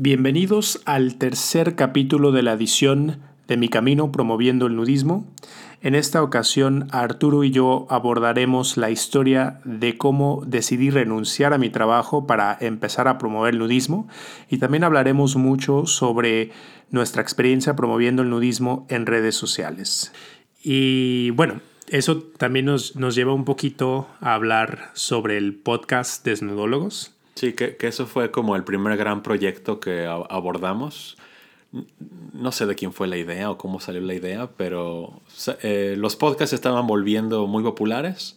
[0.00, 5.26] Bienvenidos al tercer capítulo de la edición de Mi Camino promoviendo el nudismo.
[5.82, 11.68] En esta ocasión, Arturo y yo abordaremos la historia de cómo decidí renunciar a mi
[11.68, 14.06] trabajo para empezar a promover el nudismo
[14.48, 16.52] y también hablaremos mucho sobre
[16.92, 20.12] nuestra experiencia promoviendo el nudismo en redes sociales.
[20.62, 27.17] Y bueno, eso también nos, nos lleva un poquito a hablar sobre el podcast Desnudólogos
[27.38, 31.16] Sí, que, eso fue como el primer gran proyecto que abordamos.
[32.32, 35.22] No sé de quién fue la idea o cómo salió la idea, pero
[35.62, 38.36] eh, los podcasts estaban volviendo muy populares.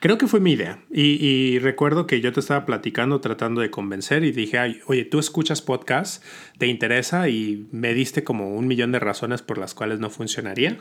[0.00, 0.80] Creo que fue mi idea.
[0.90, 5.18] Y, recuerdo que yo te estaba platicando, tratando de convencer y dije, Ay, oye, tú
[5.18, 6.22] escuchas podcast,
[6.58, 10.76] te interesa y me diste como un millón de razones por las cuales no funcionaría.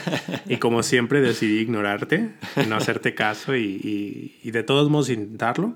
[0.46, 2.32] y como siempre decidí ignorarte,
[2.68, 5.74] no hacerte caso y, y de todos modos intentarlo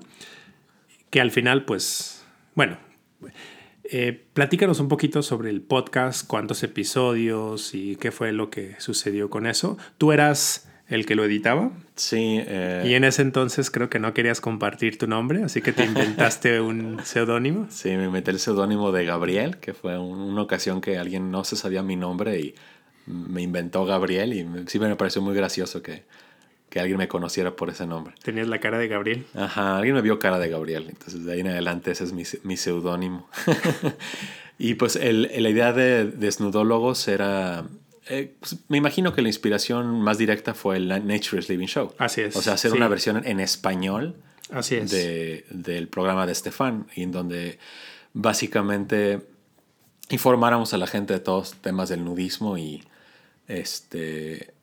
[1.09, 2.77] que al final, pues, bueno,
[3.91, 9.29] eh, platícanos un poquito sobre el podcast, cuántos episodios y qué fue lo que sucedió
[9.29, 9.77] con eso.
[9.97, 11.71] ¿Tú eras el que lo editaba?
[11.95, 12.39] Sí.
[12.45, 15.85] Eh, y en ese entonces creo que no querías compartir tu nombre, así que te
[15.85, 17.67] inventaste un seudónimo.
[17.69, 21.55] Sí, me inventé el seudónimo de Gabriel, que fue una ocasión que alguien no se
[21.55, 22.55] sabía mi nombre y
[23.07, 26.03] me inventó Gabriel y sí me pareció muy gracioso que
[26.69, 28.13] que alguien me conociera por ese nombre.
[28.23, 29.25] ¿Tenías la cara de Gabriel?
[29.35, 32.23] Ajá, alguien me vio cara de Gabriel, entonces de ahí en adelante ese es mi,
[32.43, 33.27] mi seudónimo.
[34.59, 37.65] y pues el, la idea de Desnudólogos era...
[38.07, 41.93] Eh, pues, me imagino que la inspiración más directa fue el Nature is Living Show.
[41.97, 42.35] Así es.
[42.35, 44.15] O sea, hacer una versión en español
[44.51, 44.89] Así es.
[44.91, 47.59] De, del programa de Estefan, en donde
[48.13, 49.21] básicamente
[50.09, 52.83] informáramos a la gente de todos temas del nudismo y
[53.47, 54.53] este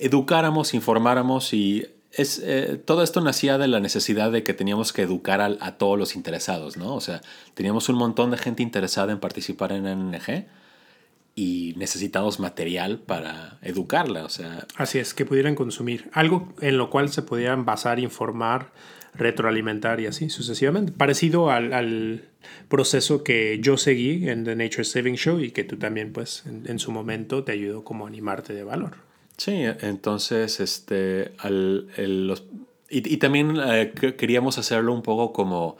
[0.00, 5.02] educáramos, informáramos y es, eh, todo esto nacía de la necesidad de que teníamos que
[5.02, 6.94] educar a, todos los interesados, ¿no?
[6.94, 7.20] O sea,
[7.54, 10.46] teníamos un montón de gente interesada en participar en NNG
[11.34, 14.66] y necesitábamos material para educarla, o sea...
[14.76, 16.08] Así es, que pudieran consumir.
[16.12, 18.70] Algo en lo cual se pudieran basar, informar,
[19.14, 20.92] retroalimentar y así sucesivamente.
[20.92, 22.28] Parecido al, al
[22.68, 26.62] proceso que yo seguí en The Nature Saving Show y que tú también, pues, en,
[26.68, 28.92] en su momento te ayudó como a animarte de valor.
[29.36, 31.88] Sí, entonces, este, al,
[32.26, 32.44] los,
[32.88, 35.76] y, también eh, queríamos hacerlo un poco como,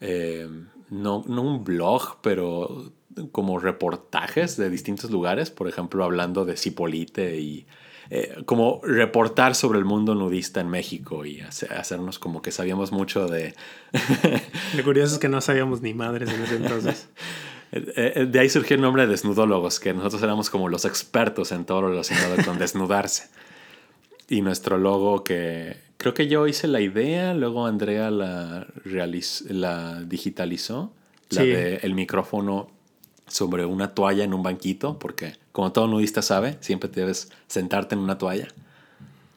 [0.00, 0.48] eh,
[0.90, 2.92] no, no un blog, pero
[3.32, 7.66] como reportajes de distintos lugares, por ejemplo, hablando de Cipolite y
[8.10, 13.26] eh, como reportar sobre el mundo nudista en México y hacernos como que sabíamos mucho
[13.26, 13.54] de...
[14.76, 17.08] Lo curioso es que no sabíamos ni madres en ese entonces.
[17.76, 21.50] Eh, eh, de ahí surgió el nombre de desnudólogos, que nosotros éramos como los expertos
[21.50, 23.28] en todo lo relacionado con desnudarse.
[24.28, 30.92] Y nuestro logo que creo que yo hice la idea, luego Andrea la, la digitalizó,
[31.30, 32.70] la de el micrófono
[33.26, 38.00] sobre una toalla en un banquito, porque como todo nudista sabe, siempre debes sentarte en
[38.02, 38.46] una toalla.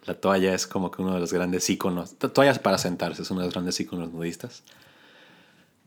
[0.05, 3.41] La toalla es como que uno de los grandes iconos, toallas para sentarse, es uno
[3.41, 4.63] de los grandes iconos nudistas.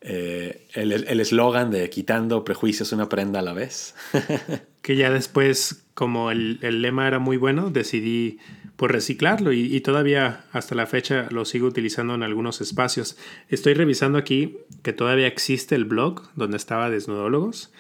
[0.03, 3.95] Eh, el eslogan de quitando prejuicios una prenda a la vez.
[4.83, 8.39] que ya después, como el, el, lema era muy bueno, decidí
[8.77, 13.19] pues reciclarlo y, y, todavía hasta la fecha lo sigo utilizando en algunos espacios.
[13.51, 17.71] Estoy revisando aquí que todavía existe el blog donde estaba Desnudólogos.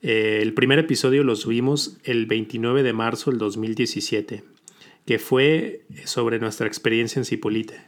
[0.00, 4.44] Eh, el primer episodio lo subimos el 29 de marzo del 2017,
[5.04, 7.82] que fue sobre nuestra experiencia en Cipolite.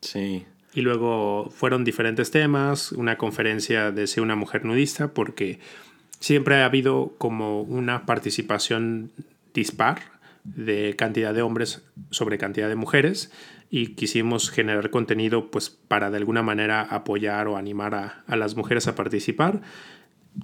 [0.00, 0.44] Sí,
[0.76, 5.58] y luego fueron diferentes temas, una conferencia de ser una mujer nudista, porque
[6.20, 9.10] siempre ha habido como una participación
[9.54, 10.02] dispar
[10.44, 13.32] de cantidad de hombres sobre cantidad de mujeres
[13.70, 18.54] y quisimos generar contenido pues para de alguna manera apoyar o animar a, a las
[18.54, 19.62] mujeres a participar.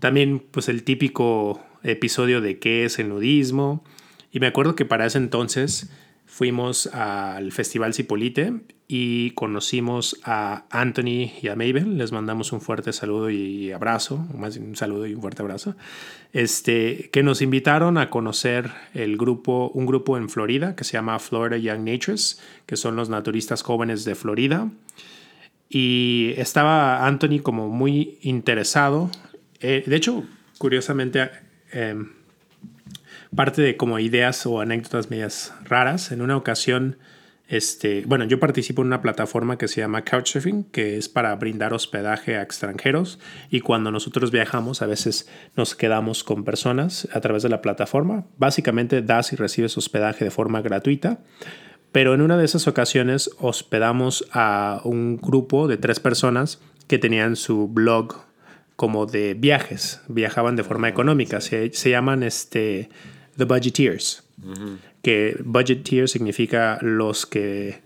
[0.00, 3.84] También pues el típico episodio de qué es el nudismo
[4.30, 5.92] y me acuerdo que para ese entonces
[6.24, 8.54] fuimos al Festival Cipolite
[8.94, 11.96] y conocimos a Anthony y a Mabel.
[11.96, 15.74] Les mandamos un fuerte saludo y abrazo, más un saludo y un fuerte abrazo.
[16.34, 21.18] Este, que nos invitaron a conocer el grupo, un grupo en Florida que se llama
[21.20, 24.70] Florida Young Natures, que son los naturistas jóvenes de Florida.
[25.70, 29.10] Y estaba Anthony como muy interesado.
[29.60, 30.22] Eh, de hecho,
[30.58, 31.30] curiosamente,
[31.70, 32.10] em,
[33.34, 36.12] parte de como ideas o anécdotas medias raras.
[36.12, 36.98] En una ocasión
[37.48, 41.74] este, bueno, yo participo en una plataforma que se llama Couchsurfing, que es para brindar
[41.74, 43.18] hospedaje a extranjeros
[43.50, 48.24] y cuando nosotros viajamos a veces nos quedamos con personas a través de la plataforma.
[48.38, 51.20] Básicamente das y recibes hospedaje de forma gratuita,
[51.92, 57.36] pero en una de esas ocasiones hospedamos a un grupo de tres personas que tenían
[57.36, 58.16] su blog
[58.76, 62.88] como de viajes, viajaban de forma económica, se, se llaman este,
[63.36, 64.24] The Budgeteers,
[65.02, 67.80] que Budgeteers significa los que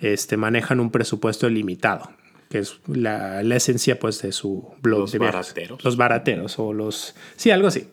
[0.00, 2.10] este, manejan un presupuesto limitado,
[2.48, 5.34] que es la, la esencia pues de su blog Los de viajes.
[5.48, 5.84] barateros.
[5.84, 7.14] Los barateros o los...
[7.36, 7.88] Sí, algo así.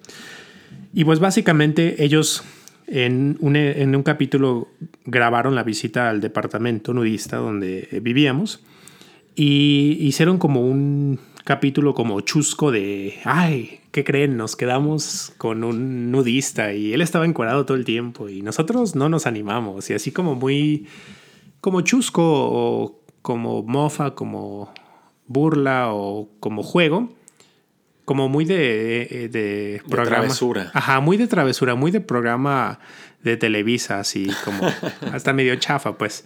[0.93, 2.43] Y pues básicamente ellos
[2.87, 4.69] en un, en un capítulo
[5.05, 8.61] grabaron la visita al departamento nudista donde vivíamos
[9.35, 14.35] y hicieron como un capítulo como chusco de, ay, ¿qué creen?
[14.35, 19.07] Nos quedamos con un nudista y él estaba encuadrado todo el tiempo y nosotros no
[19.07, 20.87] nos animamos y así como muy,
[21.61, 24.73] como chusco o como mofa, como
[25.25, 27.13] burla o como juego.
[28.03, 30.17] Como muy de, de, programa.
[30.17, 30.71] travesura.
[30.73, 32.79] Ajá, muy de travesura, muy de programa
[33.21, 34.63] de Televisa, así como
[35.13, 36.25] hasta medio chafa, pues.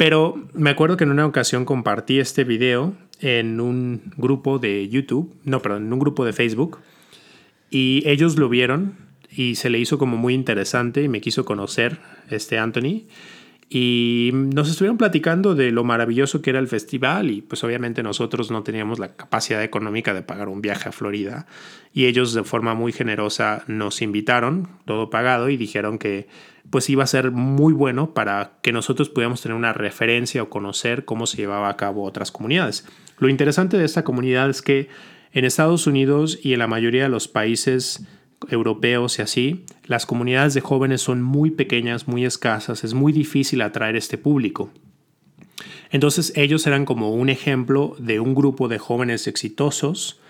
[0.00, 5.30] Pero me acuerdo que en una ocasión compartí este video en un grupo de YouTube,
[5.44, 6.78] no, perdón, en un grupo de Facebook,
[7.68, 8.94] y ellos lo vieron
[9.30, 11.98] y se le hizo como muy interesante y me quiso conocer
[12.30, 13.02] este Anthony.
[13.68, 18.50] Y nos estuvieron platicando de lo maravilloso que era el festival y pues obviamente nosotros
[18.50, 21.46] no teníamos la capacidad económica de pagar un viaje a Florida
[21.92, 26.26] y ellos de forma muy generosa nos invitaron, todo pagado y dijeron que
[26.68, 31.04] pues iba a ser muy bueno para que nosotros pudiéramos tener una referencia o conocer
[31.04, 32.86] cómo se llevaba a cabo otras comunidades.
[33.18, 34.88] Lo interesante de esta comunidad es que
[35.32, 38.04] en Estados Unidos y en la mayoría de los países
[38.48, 43.62] europeos y así, las comunidades de jóvenes son muy pequeñas, muy escasas, es muy difícil
[43.62, 44.70] atraer este público.
[45.90, 50.20] Entonces ellos eran como un ejemplo de un grupo de jóvenes exitosos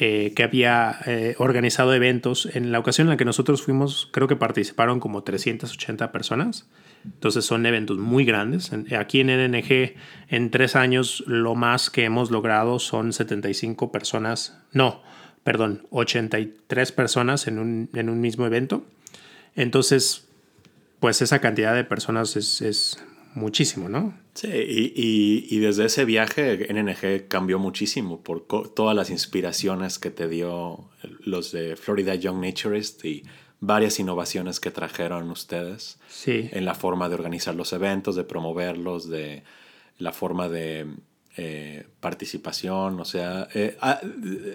[0.00, 2.46] eh, que había eh, organizado eventos.
[2.54, 6.68] En la ocasión en la que nosotros fuimos, creo que participaron como 380 personas.
[7.04, 8.70] Entonces son eventos muy grandes.
[8.96, 9.96] Aquí en NNG,
[10.28, 14.56] en tres años, lo más que hemos logrado son 75 personas.
[14.72, 15.02] No,
[15.42, 18.86] perdón, 83 personas en un, en un mismo evento.
[19.56, 20.28] Entonces,
[21.00, 23.04] pues esa cantidad de personas es, es
[23.34, 24.18] muchísimo, ¿no?
[24.34, 30.10] Sí, y, y, y, desde ese viaje NNG cambió muchísimo por todas las inspiraciones que
[30.10, 30.88] te dio
[31.24, 33.24] los de Florida Young Naturist y
[33.60, 36.48] varias innovaciones que trajeron ustedes sí.
[36.52, 39.42] en la forma de organizar los eventos, de promoverlos, de
[39.98, 40.86] la forma de
[41.36, 44.00] eh, participación, o sea, eh, ah,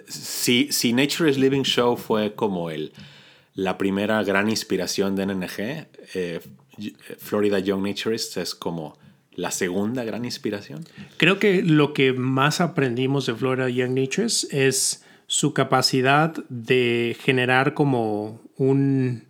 [0.08, 2.94] si, si Nature is Living Show fue como el,
[3.54, 6.40] la primera gran inspiración de NNG, eh,
[7.18, 8.98] Florida Young Naturists es como
[9.36, 10.86] la segunda gran inspiración.
[11.18, 17.74] Creo que lo que más aprendimos de Florida Young Naturists es su capacidad de generar
[17.74, 19.24] como un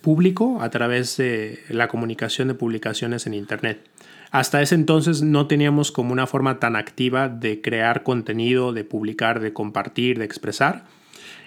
[0.00, 3.88] público a través de la comunicación de publicaciones en Internet.
[4.32, 9.40] Hasta ese entonces no teníamos como una forma tan activa de crear contenido, de publicar,
[9.40, 10.86] de compartir, de expresar.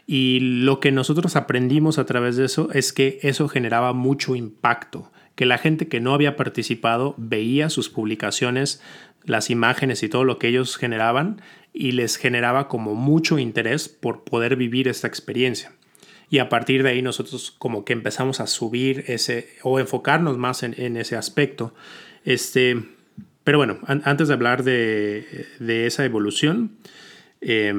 [0.08, 5.12] Y lo que nosotros aprendimos a través de eso es que eso generaba mucho impacto,
[5.36, 8.82] que la gente que no había participado veía sus publicaciones,
[9.24, 11.42] las imágenes y todo lo que ellos generaban
[11.74, 15.74] y les generaba como mucho interés por poder vivir esta experiencia.
[16.30, 20.64] Y a partir de ahí nosotros como que empezamos a subir ese o enfocarnos más
[20.64, 21.74] en, en ese aspecto.
[22.24, 22.84] Este,
[23.44, 26.78] pero bueno, an antes de hablar de, de esa evolución,
[27.42, 27.74] eh,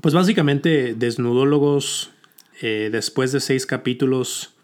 [0.00, 2.10] pues básicamente Desnudólogos,
[2.60, 4.54] eh, después de seis capítulos,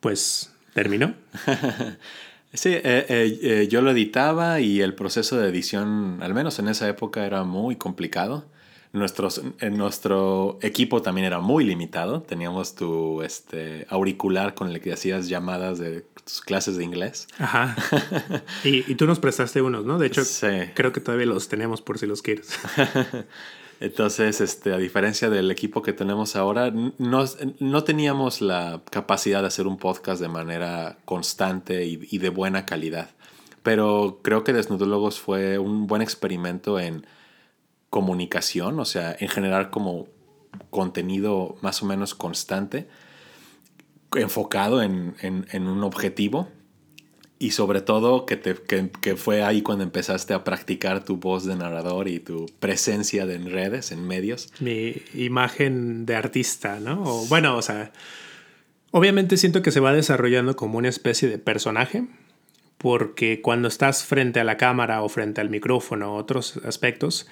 [0.00, 1.14] pues terminó.
[2.52, 6.88] sí, eh, eh, yo lo editaba y el proceso de edición, al menos en esa
[6.88, 8.46] época, era muy complicado.
[8.92, 9.42] Nuestros,
[9.72, 12.22] nuestro equipo también era muy limitado.
[12.22, 17.26] Teníamos tu este, auricular con el que hacías llamadas de tus clases de inglés.
[17.38, 17.76] Ajá.
[18.64, 19.98] y, y, tú nos prestaste unos, ¿no?
[19.98, 20.46] De hecho, sí.
[20.72, 22.58] creo que todavía los tenemos por si los quieres.
[23.78, 27.24] Entonces, este, a diferencia del equipo que tenemos ahora, no,
[27.58, 32.64] no teníamos la capacidad de hacer un podcast de manera constante y, y de buena
[32.64, 33.10] calidad.
[33.62, 37.06] Pero creo que Desnudólogos fue un buen experimento en
[37.90, 40.08] comunicación, o sea, en generar como
[40.70, 42.88] contenido más o menos constante,
[44.14, 46.48] enfocado en, en, en un objetivo
[47.38, 51.44] y sobre todo que, te, que, que, fue ahí cuando empezaste a practicar tu voz
[51.44, 54.52] de narrador y tu presencia de en redes, en medios.
[54.60, 57.04] Mi imagen de artista, ¿no?
[57.28, 57.92] Bueno, o sea,
[58.90, 62.06] obviamente siento que se va desarrollando como una especie de personaje,
[62.78, 67.26] porque cuando estás frente a la cámara o frente al micrófono otros aspectos,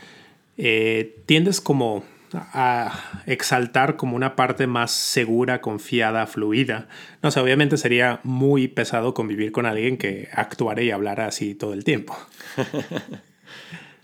[0.58, 2.04] eh, tiendes como
[2.36, 6.88] a exaltar como una parte más segura, confiada, fluida.
[7.22, 11.72] No sé, obviamente sería muy pesado convivir con alguien que actuara y hablara así todo
[11.72, 12.16] el tiempo.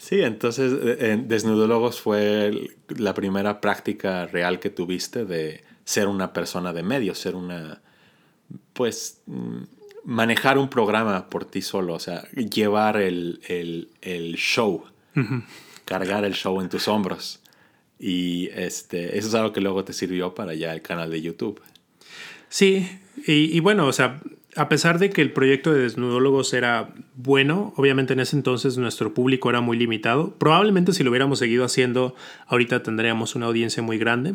[0.00, 6.32] Sí, entonces eh, en Desnudólogos fue la primera práctica real que tuviste de ser una
[6.32, 7.82] persona de medios, ser una,
[8.72, 9.58] pues, mm,
[10.04, 13.40] manejar un programa por ti solo, o sea, llevar el,
[14.38, 14.84] show,
[15.84, 17.39] cargar el show en tus hombros.
[18.00, 21.60] Y este, eso es algo que luego te sirvió para ya el canal de YouTube.
[22.48, 22.88] Sí,
[23.26, 24.20] y, y bueno, o sea,
[24.56, 29.14] a pesar de que el proyecto de Desnudólogos era bueno, obviamente en ese entonces nuestro
[29.14, 30.34] público era muy limitado.
[30.36, 32.14] Probablemente si lo hubiéramos seguido haciendo,
[32.46, 34.34] ahorita tendríamos una audiencia muy grande.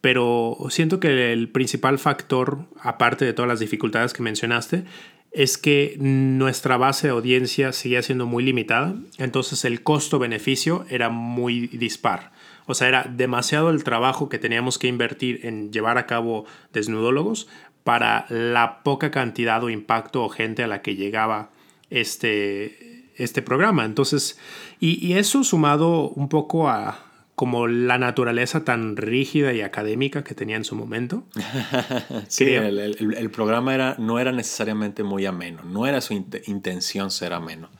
[0.00, 4.84] Pero siento que el principal factor, aparte de todas las dificultades que mencionaste,
[5.32, 8.94] es que nuestra base de audiencia seguía siendo muy limitada.
[9.18, 12.32] Entonces el costo-beneficio era muy dispar.
[12.70, 17.48] O sea, era demasiado el trabajo que teníamos que invertir en llevar a cabo desnudólogos
[17.84, 21.50] para la poca cantidad o impacto o gente a la que llegaba
[21.90, 23.84] este, este programa.
[23.84, 24.38] Entonces,
[24.78, 30.56] y, eso sumado un poco a como la naturaleza tan rígida y académica que tenía
[30.56, 31.24] en su momento.
[32.28, 37.70] sí, el, programa era, no era necesariamente muy ameno, no era su intención ser ameno.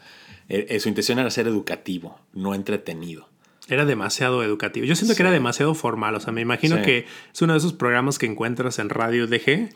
[0.49, 3.30] Eh, eh, su intención era ser educativo, no entretenido.
[3.71, 4.85] Era demasiado educativo.
[4.85, 6.17] Yo siento que era demasiado formal.
[6.17, 9.71] O sea, me imagino que es uno de esos programas que encuentras en Radio DG.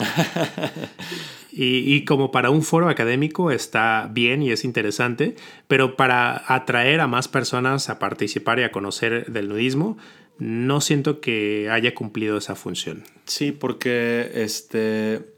[1.52, 5.36] y, y, como para un foro académico está bien y es interesante,
[5.68, 9.96] pero para atraer a más personas a participar y a conocer del nudismo,
[10.38, 13.04] no siento que haya cumplido esa función.
[13.26, 15.34] Sí, porque este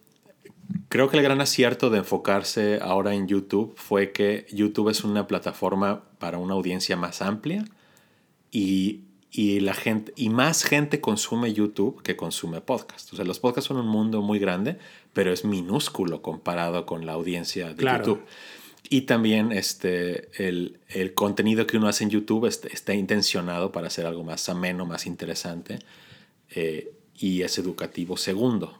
[0.89, 5.27] creo que el gran acierto de enfocarse ahora en YouTube fue que YouTube es una
[5.27, 7.65] plataforma para una audiencia más amplia
[9.33, 13.13] y, la gente, y más gente consume YouTube que consume podcast.
[13.13, 14.79] O sea, los podcasts son un mundo muy grande,
[15.13, 18.23] pero es minúsculo comparado con la audiencia de YouTube.
[18.89, 20.79] Y también este, el,
[21.15, 25.81] contenido que uno hace en YouTube está, intencionado para hacer algo más ameno, más interesante
[26.51, 28.79] eh, y es educativo segundo.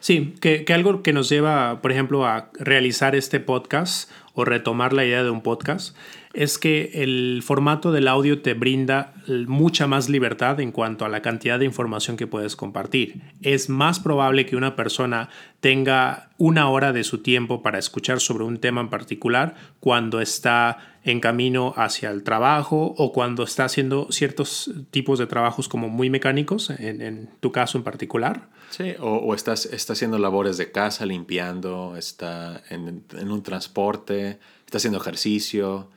[0.00, 4.92] Sí, que, que, algo que nos lleva, por ejemplo, a realizar este podcast o retomar
[4.92, 5.96] la idea de un podcast
[6.38, 9.12] es que el formato del audio te brinda
[9.48, 13.22] mucha más libertad en cuanto a la cantidad de información que puedes compartir.
[13.42, 18.44] Es más probable que una persona tenga una hora de su tiempo para escuchar sobre
[18.44, 24.06] un tema en particular cuando está en camino hacia el trabajo o cuando está haciendo
[24.12, 28.48] ciertos tipos de trabajos como muy mecánicos, en, tu caso en particular.
[28.70, 34.78] Sí, o, estás, está haciendo labores de casa, limpiando, está en, en un transporte, está
[34.78, 35.88] haciendo ejercicio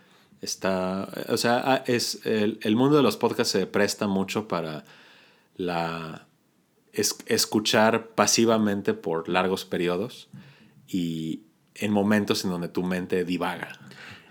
[0.42, 4.84] Está, o sea, ah, es, el, mundo de los podcasts se presta mucho para
[5.56, 6.28] la
[6.94, 10.30] escuchar pasivamente por largos periodos
[10.88, 11.44] y
[11.76, 13.80] en momentos en donde tu mente divaga.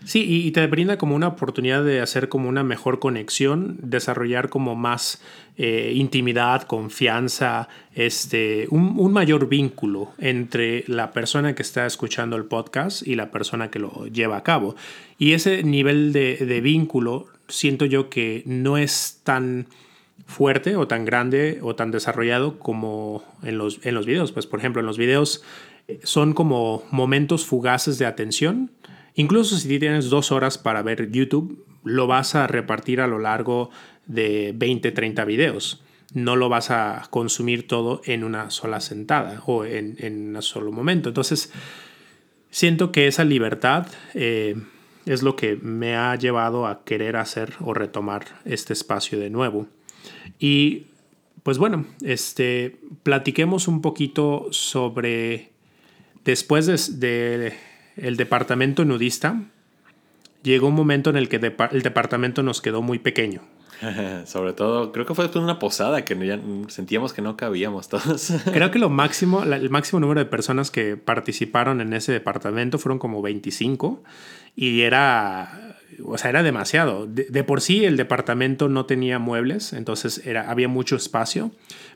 [0.05, 4.75] Sí, y te brinda como una oportunidad de hacer como una mejor conexión, desarrollar como
[4.75, 5.21] más
[5.59, 13.07] eh, intimidad, confianza, este, un, mayor vínculo entre la persona que está escuchando el podcast
[13.07, 14.75] y la persona que lo lleva a cabo.
[15.19, 19.67] Y ese nivel de, vínculo siento yo que no es tan
[20.27, 24.33] fuerte o tan grande o tan desarrollado como en los, en los videos.
[24.33, 25.43] Pues por ejemplo, en los videos
[25.89, 28.71] eh, son como momentos fugaces de atención
[29.15, 33.71] Incluso si tienes dos horas para ver YouTube, lo vas a repartir a lo largo
[34.07, 35.83] de 20, 30 videos.
[36.13, 41.09] No lo vas a consumir todo en una sola sentada o en, un solo momento.
[41.09, 41.53] Entonces,
[42.51, 44.57] siento que esa libertad eh,
[45.07, 49.69] es lo que me ha llevado a querer hacer o retomar este espacio de nuevo.
[50.39, 50.87] Y
[51.43, 55.51] pues bueno, este, platiquemos un poquito sobre,
[56.25, 56.67] después
[57.01, 57.55] de
[57.97, 59.43] el departamento nudista,
[60.43, 63.43] llegó un momento en el que el departamento nos quedó muy pequeño.
[64.27, 68.33] Sobre todo, creo que fue una posada que ya sentíamos que no cabíamos todos.
[68.53, 72.99] creo que lo máximo, el máximo número de personas que participaron en ese departamento fueron
[72.99, 74.03] como 25
[74.57, 77.07] y era, o sea, era demasiado.
[77.07, 81.51] De, por sí el departamento no tenía muebles, entonces era, había mucho espacio,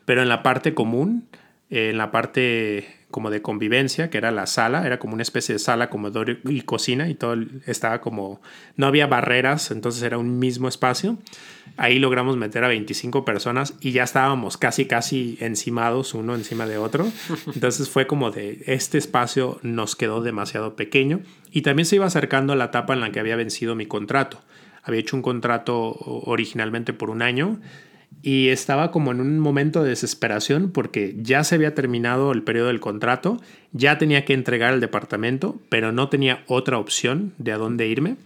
[0.05, 1.27] pero en la parte común,
[1.69, 5.59] en la parte como de convivencia, que era la sala, era como una especie de
[5.59, 7.35] sala, comedor y cocina, y todo
[7.65, 8.41] estaba como,
[8.75, 11.17] no había barreras, entonces era un mismo espacio.
[11.77, 16.77] Ahí logramos meter a 25 personas y ya estábamos casi, casi encimados uno encima de
[16.77, 17.07] otro.
[17.53, 21.19] Entonces fue como de, este espacio nos quedó demasiado pequeño
[21.51, 24.39] y también se iba acercando a la etapa en la que había vencido mi contrato.
[24.83, 25.95] Había hecho un contrato
[26.25, 27.59] originalmente por un año
[28.21, 32.67] y estaba como en un momento de desesperación porque ya se había terminado el periodo
[32.67, 33.39] del contrato,
[33.71, 38.17] ya tenía que entregar el departamento, pero no tenía otra opción de a dónde irme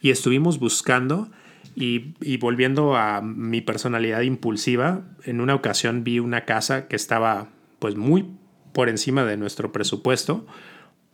[0.00, 1.30] y estuvimos buscando
[1.78, 7.48] Y, y, volviendo a mi personalidad impulsiva, en una ocasión vi una casa que estaba
[7.80, 8.24] pues muy
[8.72, 10.46] por encima de nuestro presupuesto,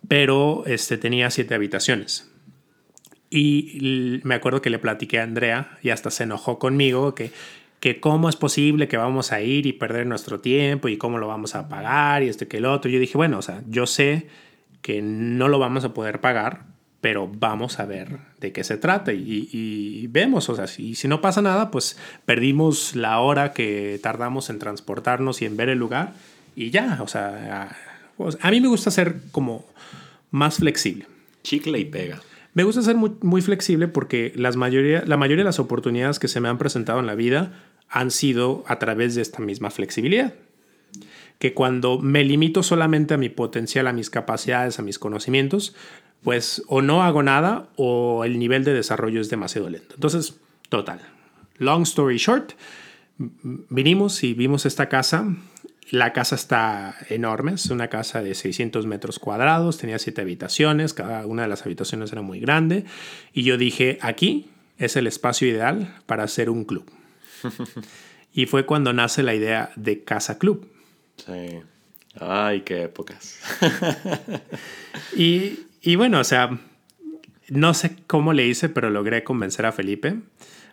[0.07, 2.31] pero este, tenía siete habitaciones.
[3.29, 7.33] Y me acuerdo que le platiqué a Andrea y hasta se enojó conmigo que,
[7.83, 11.27] que cómo es posible que vamos a ir y perder nuestro tiempo y cómo lo
[11.27, 12.89] vamos a pagar y este que el otro.
[12.89, 14.29] Yo dije, bueno, o sea, yo sé
[14.83, 16.63] que no lo vamos a poder pagar,
[17.01, 21.21] pero vamos a ver de qué se trata y, vemos, o sea, si, si no
[21.21, 26.13] pasa nada, pues perdimos la hora que tardamos en transportarnos y en ver el lugar
[26.55, 27.69] y ya, o sea,
[28.17, 29.67] a, a mí me gusta ser como
[30.31, 31.09] más flexible.
[31.43, 32.21] Chicle y pega.
[32.55, 36.29] Me gusta ser muy, muy flexible porque las mayoría, la mayoría de las oportunidades que
[36.29, 37.53] se me han presentado en la vida
[37.93, 40.35] han sido a través de esta misma flexibilidad.
[41.39, 45.75] Que cuando me limito solamente a mi potencial, a mis capacidades, a mis conocimientos,
[46.23, 49.95] pues o no hago nada o el nivel de desarrollo es demasiado lento.
[49.95, 51.01] Entonces, total.
[51.59, 52.53] Long story short,
[53.19, 55.37] vinimos y vimos esta casa
[55.93, 61.27] la casa está enorme, es una casa de 600 metros cuadrados, tenía siete habitaciones, cada
[61.27, 62.87] una de las habitaciones era muy grande.
[63.35, 66.91] Y yo dije, aquí es el espacio ideal para hacer un club.
[68.33, 70.69] y fue cuando nace la idea de Casa Club.
[71.17, 71.61] Sí.
[72.21, 73.41] Ay, qué épocas.
[75.17, 76.59] y, y bueno, o sea,
[77.49, 80.17] no sé cómo le hice, pero logré convencer a Felipe.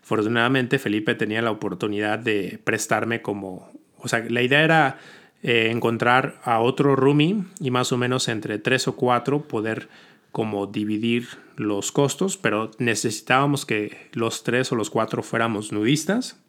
[0.02, 3.72] Afortunadamente, Felipe tenía la oportunidad de prestarme como
[4.02, 4.98] o sea, la idea era
[5.44, 9.90] eh, encontrar a otro roomie y más o menos entre tres o cuatro poder
[10.32, 16.40] como dividir los costos, pero necesitábamos que los tres o los cuatro fuéramos nudistas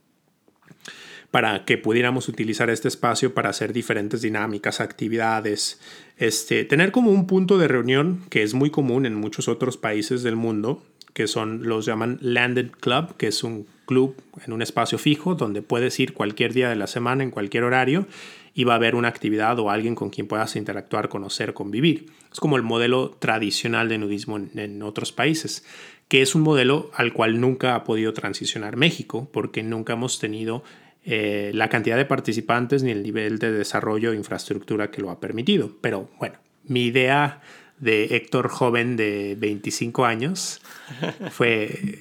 [1.30, 5.80] para que pudiéramos utilizar este espacio para hacer diferentes dinámicas, actividades,
[6.16, 10.22] este, tener como un punto de reunión que es muy común en muchos otros países
[10.22, 10.82] del mundo,
[11.14, 15.62] que son los llaman Landed Club, que es un club en un espacio fijo donde
[15.62, 18.06] puedes ir cualquier día de la semana, en cualquier horario,
[18.54, 22.06] y va a haber una actividad o alguien con quien puedas interactuar, conocer, convivir.
[22.32, 25.64] Es como el modelo tradicional de nudismo en, otros países,
[26.08, 30.62] que es un modelo al cual nunca ha podido transicionar México, porque nunca hemos tenido
[31.04, 35.20] eh, la cantidad de participantes ni el nivel de desarrollo e infraestructura que lo ha
[35.20, 35.70] permitido.
[35.80, 37.40] Pero bueno, mi idea
[37.78, 40.60] de Héctor joven de 25 años
[41.30, 42.00] fue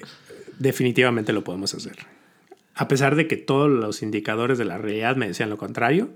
[0.58, 1.96] definitivamente lo podemos hacer.
[2.74, 6.10] A pesar de que todos los indicadores de la realidad me decían lo contrario,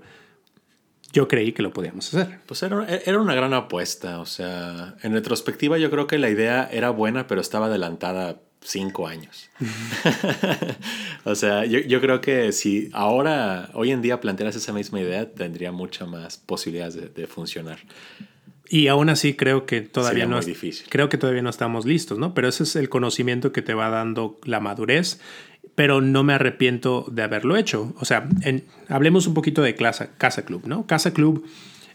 [1.11, 2.39] yo creí que lo podíamos hacer.
[2.45, 4.19] Pues era, era, una gran apuesta.
[4.19, 9.07] O sea, en retrospectiva yo creo que la idea era buena, pero estaba adelantada cinco
[9.07, 9.49] años.
[11.23, 15.31] o sea, yo, yo, creo que si ahora, hoy en día plantearas esa misma idea,
[15.31, 17.79] tendría mucha más posibilidades de, de funcionar.
[18.67, 20.39] Y aún así creo que todavía no
[20.89, 22.33] creo que todavía no estamos listos, ¿no?
[22.33, 25.19] Pero ese es el conocimiento que te va dando la madurez,
[25.75, 27.93] pero no me arrepiento de haberlo hecho.
[27.99, 28.27] O sea,
[28.89, 30.87] hablemos un poquito de Casa Club, ¿no?
[30.87, 31.45] Casa Club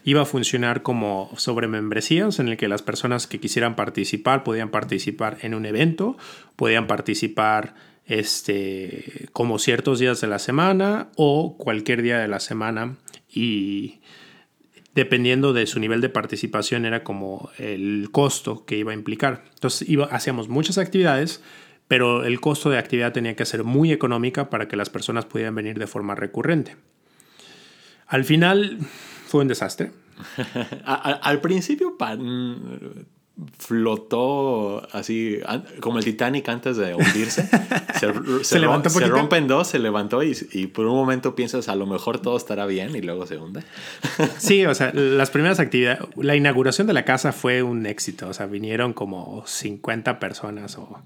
[0.03, 4.69] iba a funcionar como sobre membresías en el que las personas que quisieran participar podían
[4.69, 6.17] participar en un evento,
[6.55, 12.97] podían participar este como ciertos días de la semana o cualquier día de la semana
[13.29, 14.01] y
[14.93, 19.43] dependiendo de su nivel de participación, era como el costo que iba a implicar.
[19.53, 21.41] Entonces hacíamos muchas actividades,
[21.87, 25.55] pero el costo de actividad tenía que ser muy económica para que las personas pudieran
[25.55, 26.75] venir de forma recurrente.
[28.07, 28.79] Al final
[29.31, 29.91] fue un desastre.
[30.85, 31.95] al, principio
[33.57, 35.39] flotó así,
[35.79, 37.49] como el Titanic antes de hundirse.
[38.41, 41.75] Se, levantó se rompe en dos, se levantó y, y, por un momento piensas a
[41.75, 43.63] lo mejor todo estará bien y luego se hunde.
[44.39, 48.33] Sí, o sea, las primeras actividades, la inauguración de la casa fue un éxito, o
[48.33, 50.99] sea, vinieron como 50 personas o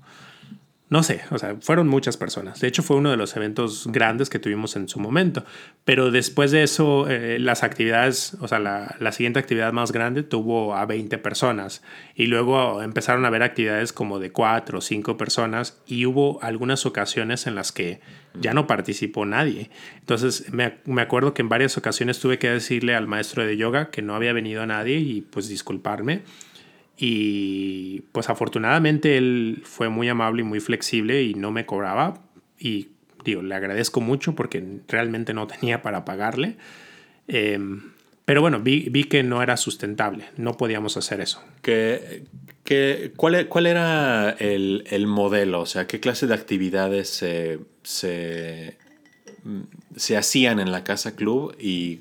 [0.87, 2.59] no sé, o sea, fueron muchas personas.
[2.59, 5.43] De hecho, fue uno de los eventos grandes que tuvimos en su momento.
[5.83, 10.21] Pero después de eso, eh, las actividades, o sea, la, la, siguiente actividad más grande
[10.21, 11.81] tuvo a 20 personas.
[12.13, 15.81] Y luego empezaron a haber actividades como de 4 o 5 personas.
[15.87, 17.99] Y hubo algunas ocasiones en las que
[18.39, 19.71] ya no participó nadie.
[19.99, 23.89] Entonces, me, me acuerdo que en varias ocasiones tuve que decirle al maestro de yoga
[23.89, 26.21] que no había venido nadie y pues disculparme.
[26.97, 32.21] Y pues afortunadamente él fue muy amable y muy flexible y no me cobraba.
[32.57, 32.89] Y
[33.25, 36.55] digo, le agradezco mucho porque realmente no tenía para pagarle.
[37.27, 37.91] Em,
[38.23, 41.43] pero bueno, vi, vi, que no era sustentable, no podíamos hacer eso.
[41.61, 42.23] ¿Qué,
[42.63, 45.61] qué, cuál, e, ¿Cuál era el, el, modelo?
[45.61, 48.77] O sea, ¿qué clase de actividades se, se,
[49.95, 51.99] se hacían en la casa club y,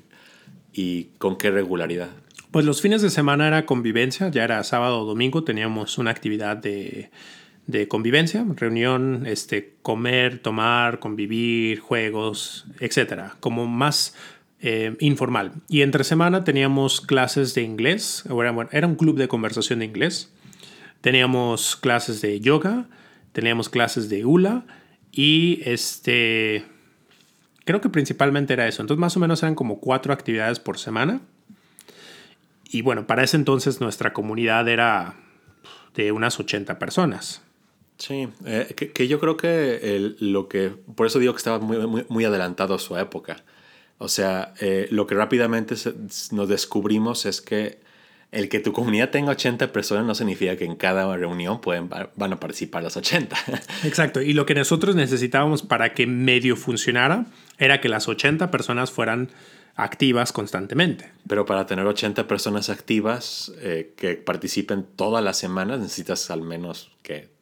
[0.73, 2.09] y con qué regularidad?
[2.55, 6.55] Pues los fines de semana era convivencia, ya era sábado o domingo, teníamos una actividad
[6.55, 7.09] de,
[7.67, 14.15] de convivencia, reunión, este, comer, tomar, convivir, juegos, etcétera, como más
[14.61, 15.51] eh, informal.
[15.67, 20.31] Y entre semana teníamos clases de inglés, era, era un club de conversación de inglés,
[21.01, 22.87] teníamos clases de yoga,
[23.33, 24.63] teníamos clases de hula
[25.11, 26.63] y este,
[27.65, 28.81] creo que principalmente era eso.
[28.81, 31.19] Entonces más o menos eran como cuatro actividades por semana.
[32.75, 35.15] Y bueno, para ese entonces nuestra comunidad era
[35.93, 37.41] de unas 80 personas.
[37.97, 42.25] Sí, eh, que, yo creo que lo que, por eso digo que estaba muy, muy,
[42.25, 43.37] adelantado a su época.
[43.97, 45.75] O sea, eh, lo que rápidamente
[46.31, 47.79] nos descubrimos es que
[48.33, 52.33] el que tu comunidad tenga 80 personas no significa que en cada reunión pueden, van
[52.33, 53.37] a participar las 80.
[53.85, 58.91] Exacto, y lo que nosotros necesitábamos para que medio funcionara era que las 80 personas
[58.91, 59.29] fueran
[59.75, 61.11] activas constantemente.
[61.27, 66.91] Pero para tener 80 personas activas eh, que participen todas las semanas necesitas al menos
[67.03, 67.33] que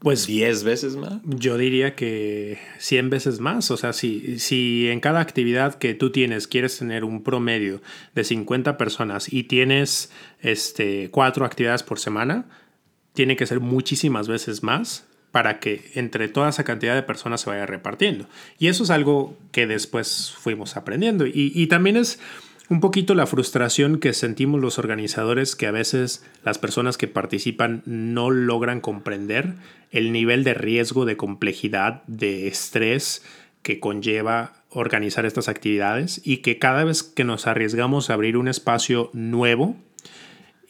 [0.00, 1.20] pues 10 veces más.
[1.24, 3.70] Yo diría que 100 veces más.
[3.70, 7.82] O sea, si, si en cada actividad que tú tienes quieres tener un promedio
[8.14, 12.46] de 50 personas y tienes este, cuatro actividades por semana,
[13.12, 17.50] tiene que ser muchísimas veces más para que entre toda esa cantidad de personas se
[17.50, 18.26] vaya repartiendo.
[18.58, 21.24] Y eso es algo que después fuimos aprendiendo.
[21.26, 22.18] Y, también es
[22.68, 27.82] un poquito la frustración que sentimos los organizadores que a veces las personas que participan
[27.84, 29.54] no logran comprender
[29.90, 33.24] el nivel de riesgo, de complejidad, de estrés
[33.62, 38.48] que conlleva organizar estas actividades y que cada vez que nos arriesgamos a abrir un
[38.48, 39.76] espacio nuevo,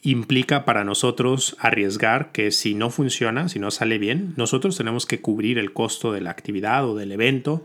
[0.03, 5.21] implica para nosotros arriesgar que si no funciona, si no sale bien, nosotros tenemos que
[5.21, 7.63] cubrir el costo de la actividad o del evento.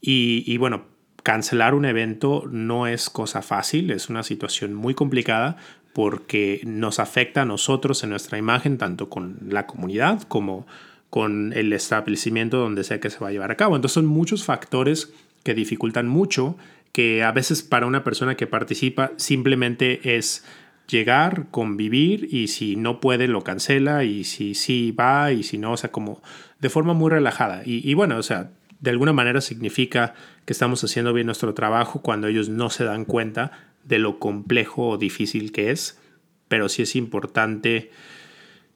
[0.00, 0.84] Y, y bueno,
[1.22, 5.56] cancelar un evento no es cosa fácil, es una situación muy complicada
[5.92, 10.66] porque nos afecta a nosotros en nuestra imagen, tanto con la comunidad como
[11.10, 13.76] con el establecimiento donde sea que se va a llevar a cabo.
[13.76, 16.56] Entonces son muchos factores que dificultan mucho,
[16.92, 20.44] que a veces para una persona que participa simplemente es
[20.92, 25.72] llegar, convivir y si no puede lo cancela y si sí va y si no,
[25.72, 26.22] o sea, como
[26.60, 27.62] de forma muy relajada.
[27.64, 32.28] Y, bueno, o sea, de alguna manera significa que estamos haciendo bien nuestro trabajo cuando
[32.28, 33.50] ellos no se dan cuenta
[33.84, 35.98] de lo complejo o difícil que es,
[36.46, 37.90] pero sí es importante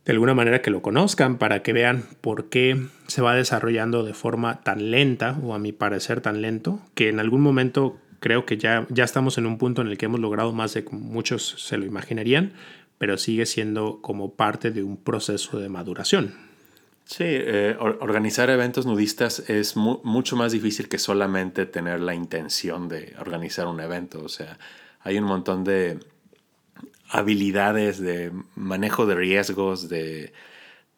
[0.04, 4.14] de alguna manera que lo conozcan para que vean por qué se va desarrollando de
[4.14, 8.56] forma tan lenta o a mi parecer tan lento, que en algún momento creo que
[8.56, 11.56] ya, ya estamos en un punto en el que hemos logrado más de como muchos
[11.58, 12.52] se lo imaginarían,
[12.98, 16.34] pero sigue siendo como parte de un proceso de maduración.
[17.04, 23.14] Sí, eh, organizar eventos nudistas es mucho más difícil que solamente tener la intención de
[23.20, 24.24] organizar un evento.
[24.24, 24.58] O sea,
[25.00, 26.00] hay un montón de
[27.08, 30.32] habilidades de manejo de riesgos, de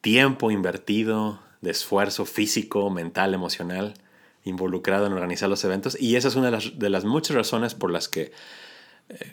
[0.01, 3.95] tiempo invertido, de esfuerzo físico, mental, emocional
[4.45, 6.01] involucrado en organizar los eventos.
[6.01, 8.33] Y esa es una de las, muchas razones por las que
[9.09, 9.33] eh,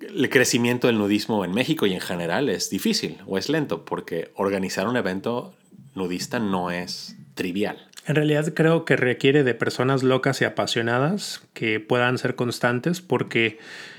[0.00, 4.30] el crecimiento del nudismo en México y en general es difícil o es lento, porque
[4.34, 5.54] organizar un evento
[5.94, 7.88] nudista no es trivial.
[8.06, 13.58] En realidad creo que requiere de personas locas y apasionadas que puedan ser constantes porque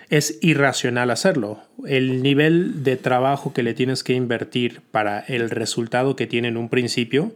[0.10, 1.62] es irracional hacerlo.
[1.86, 6.58] El nivel de trabajo que le tienes que invertir para el resultado que tiene en
[6.58, 7.32] un principio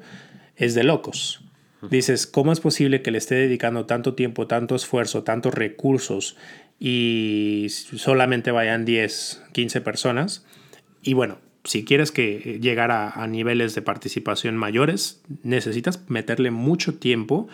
[0.56, 1.42] es de locos.
[1.90, 6.38] Dices, ¿cómo es posible que le esté dedicando tanto tiempo, tanto esfuerzo, tantos recursos
[6.80, 10.46] y solamente vayan 10, 15 personas?
[11.02, 17.48] Y bueno, si quieres que llegar a, niveles de participación mayores, necesitas meterle mucho tiempo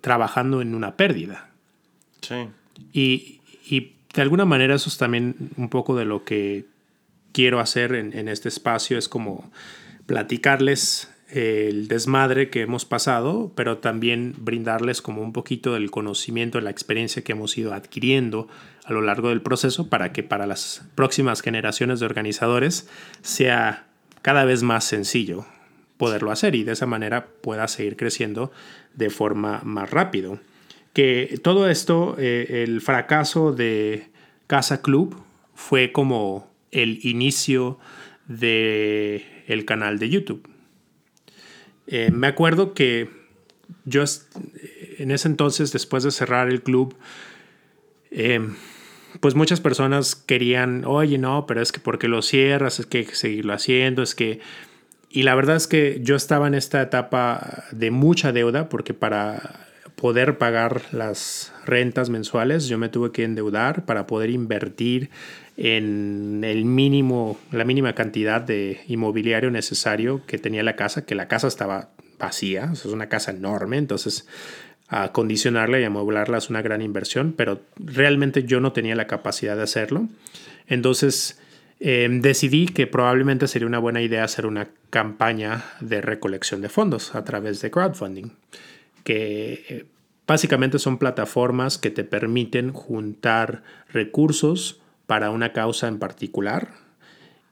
[0.00, 1.50] trabajando en una pérdida.
[2.20, 2.48] Sí.
[2.92, 3.40] Y,
[4.14, 6.66] de alguna manera eso es también un poco de lo que
[7.32, 9.50] quiero hacer en, en este espacio, es como
[10.06, 16.64] platicarles el desmadre que hemos pasado, pero también brindarles como un poquito del conocimiento, de
[16.64, 18.48] la experiencia que hemos ido adquiriendo
[18.84, 22.88] a lo largo del proceso para que para las próximas generaciones de organizadores
[23.22, 23.86] sea
[24.22, 25.46] cada vez más sencillo
[25.96, 28.52] poderlo hacer y de esa manera pueda seguir creciendo
[28.94, 30.38] de forma más rápido.
[30.92, 34.08] Que todo esto, eh, el fracaso de
[34.46, 35.16] Casa Club
[35.54, 37.78] fue como el inicio
[38.28, 40.53] del el canal de YouTube
[41.86, 43.08] eh, me acuerdo que
[43.84, 44.04] yo
[44.98, 46.96] en ese entonces, después de cerrar el club,
[48.10, 48.40] eh,
[49.20, 53.04] pues muchas personas querían, oye, no, pero es que porque lo cierras, es que hay
[53.06, 54.40] que seguirlo haciendo, es que...
[55.10, 59.68] Y la verdad es que yo estaba en esta etapa de mucha deuda porque para
[59.94, 65.10] poder pagar las rentas mensuales, yo me tuve que endeudar para poder invertir
[65.56, 71.28] en el mínimo, la mínima cantidad de inmobiliario necesario que tenía la casa, que la
[71.28, 74.26] casa estaba vacía, es una casa enorme, entonces
[74.88, 79.62] acondicionarla y amueblarla es una gran inversión, pero realmente yo no tenía la capacidad de
[79.62, 80.08] hacerlo.
[80.66, 81.40] Entonces
[81.80, 87.14] em, decidí que probablemente sería una buena idea hacer una campaña de recolección de fondos
[87.14, 88.30] a través de crowdfunding,
[89.04, 89.84] que eh,
[90.26, 93.62] básicamente son plataformas que te permiten juntar
[93.92, 96.84] recursos para una causa en particular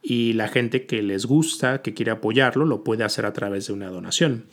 [0.03, 3.73] y la gente que les gusta, que quiere apoyarlo, lo puede hacer a través de
[3.73, 4.45] una donación.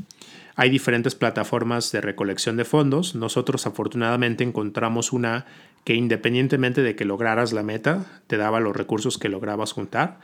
[0.55, 3.15] Hay diferentes plataformas de recolección de fondos.
[3.15, 5.45] Nosotros afortunadamente encontramos una
[5.85, 10.19] que independientemente de que lograras la meta, te daba los recursos que lograbas juntar.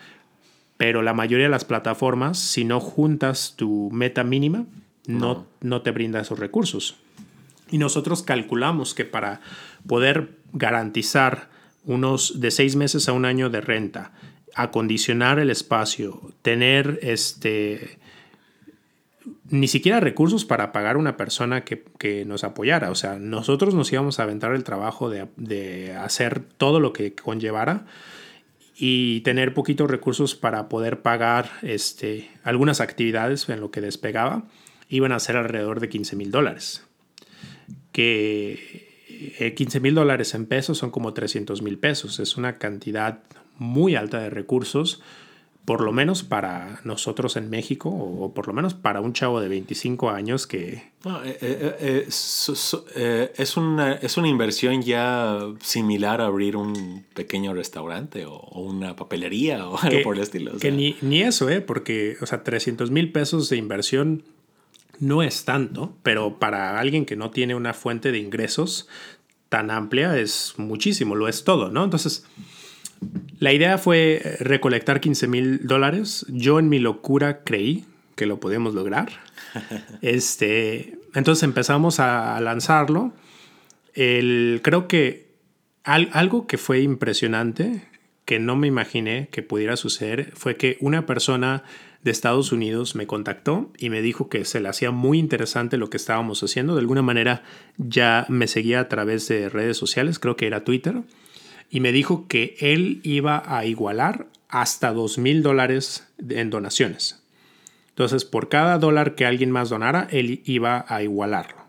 [0.77, 4.65] Pero la mayoría de las plataformas, si no juntas tu meta mínima,
[5.07, 6.97] no, no te brinda esos recursos.
[7.71, 9.39] Y nosotros calculamos que para
[9.87, 11.54] poder garantizar
[11.85, 14.11] unos de seis meses a un año de renta,
[14.55, 17.99] acondicionar el espacio, tener este
[19.49, 22.91] ni siquiera recursos para pagar una persona que, nos apoyara.
[22.91, 27.15] O sea, nosotros nos íbamos a aventar el trabajo de, de, hacer todo lo que
[27.15, 27.85] conllevara
[28.77, 34.43] y tener poquitos recursos para poder pagar este, algunas actividades en lo que despegaba.
[34.89, 36.85] Iban a ser alrededor de 15 mil dólares.
[37.91, 42.19] Que 15 eh, mil dólares en pesos son como 300 mil pesos.
[42.19, 43.19] Es una cantidad
[43.57, 45.01] muy alta de recursos,
[45.63, 49.47] por lo menos para nosotros en México, o por lo menos para un chavo de
[49.47, 50.91] 25 años que...
[51.23, 58.39] Eh, eh, es, una, es una inversión ya similar a abrir un pequeño restaurante o,
[58.59, 60.57] una papelería o algo por el estilo.
[60.57, 61.61] Que ni, ni, eso, ¿eh?
[61.61, 64.23] Porque, o sea, 300 mil pesos de inversión
[64.99, 68.87] no es tanto, pero para alguien que no tiene una fuente de ingresos
[69.49, 71.83] tan amplia es muchísimo, lo es todo, ¿no?
[71.83, 72.25] Entonces,
[73.39, 76.25] la idea fue recolectar 15 mil dólares.
[76.29, 79.09] Yo en mi locura creí que lo podíamos lograr.
[80.01, 83.13] Este, entonces empezamos a lanzarlo.
[83.93, 85.25] El, creo que
[85.83, 87.87] algo que fue impresionante,
[88.25, 91.63] que no me imaginé que pudiera suceder, fue que una persona
[92.05, 95.89] de Estados Unidos me contactó y me dijo que se le hacía muy interesante lo
[95.89, 96.75] que estábamos haciendo.
[96.75, 97.41] De alguna manera
[97.77, 101.01] ya me seguía a través de redes sociales, creo que era Twitter,
[101.71, 107.23] y me dijo que él iba a igualar hasta dos mil dólares en donaciones.
[107.89, 111.65] Entonces, por cada dólar que alguien más donara, él iba a igualarlo.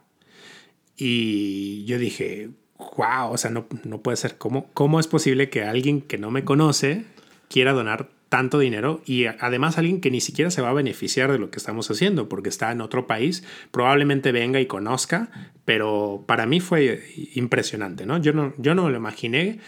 [0.99, 2.51] Y yo dije,
[2.99, 4.37] wow, o sea, no, no puede ser.
[4.37, 7.05] ¿Cómo, ¿Cómo es posible que alguien que no me conoce
[7.49, 11.39] quiera donar tanto dinero y además alguien que ni siquiera se va a beneficiar de
[11.39, 15.31] lo que estamos haciendo porque está en otro país, probablemente venga y conozca,
[15.65, 17.03] pero para mí fue
[17.35, 18.19] impresionante, ¿no?
[18.19, 19.61] Yo no, yo no lo imaginé,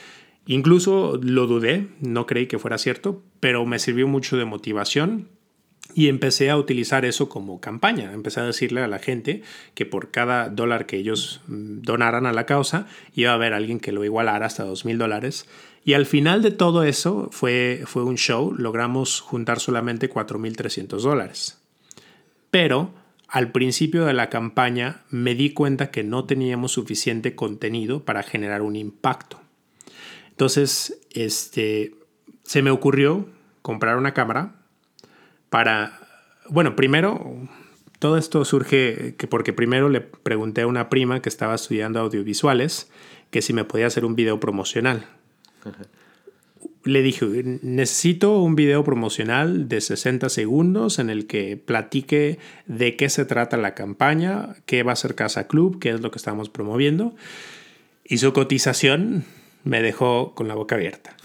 [0.47, 5.29] incluso lo dudé, no creí que fuera cierto, pero me sirvió mucho de motivación
[5.95, 8.13] y empecé a utilizar eso como campaña.
[8.13, 9.43] Empecé a decirle a la gente
[9.75, 13.81] que por cada dólar que ellos mm, donaran a la causa, iba a haber alguien
[13.81, 15.49] que lo igualara hasta dos mil dólares.
[15.85, 18.55] Y al final de todo eso fue, fue un show.
[18.57, 21.59] Logramos juntar solamente 4.300 dólares.
[22.51, 22.93] Pero
[23.27, 28.63] al principio de la campaña me di cuenta que no teníamos suficiente contenido para generar
[28.63, 29.41] un impacto.
[30.31, 31.95] Entonces, este,
[32.45, 33.29] se me ocurrió
[33.63, 34.58] comprar una cámara
[35.51, 35.99] para,
[36.49, 37.37] bueno, primero,
[37.99, 42.91] todo esto surge que porque primero le pregunté a una prima que estaba estudiando audiovisuales
[43.31, 45.07] que si me podía hacer un video promocional.
[46.85, 47.27] Le dije,
[47.63, 53.57] necesito un video promocional de 60 segundos en el que platique de qué se trata
[53.57, 57.15] la campaña, qué va a ser Casa Club, qué es lo que estamos promoviendo.
[58.05, 59.25] Y su cotización
[59.65, 61.17] me dejó con la boca abierta.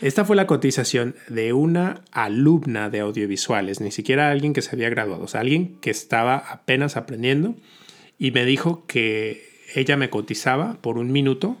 [0.00, 4.90] Esta fue la cotización de una alumna de audiovisuales, ni siquiera alguien que se había
[4.90, 7.54] graduado, o sea, alguien que estaba apenas aprendiendo
[8.18, 11.56] y me dijo que ella me cotizaba por un minuto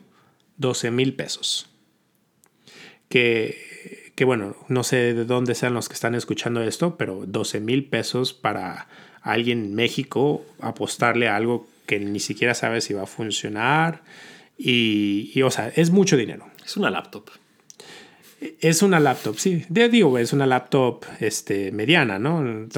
[0.58, 1.68] 12 mil pesos.
[3.08, 7.60] Que, que, bueno, no sé de dónde sean los que están escuchando esto, pero 12
[7.60, 8.86] mil pesos para
[9.22, 14.02] alguien en México apostarle a algo que ni siquiera sabe si va a funcionar
[14.62, 16.46] y, o sea, es mucho dinero.
[16.64, 17.30] Es una laptop.
[18.60, 19.64] Es una laptop, sí.
[19.68, 22.68] De, digo, es una laptop este, mediana, ¿no?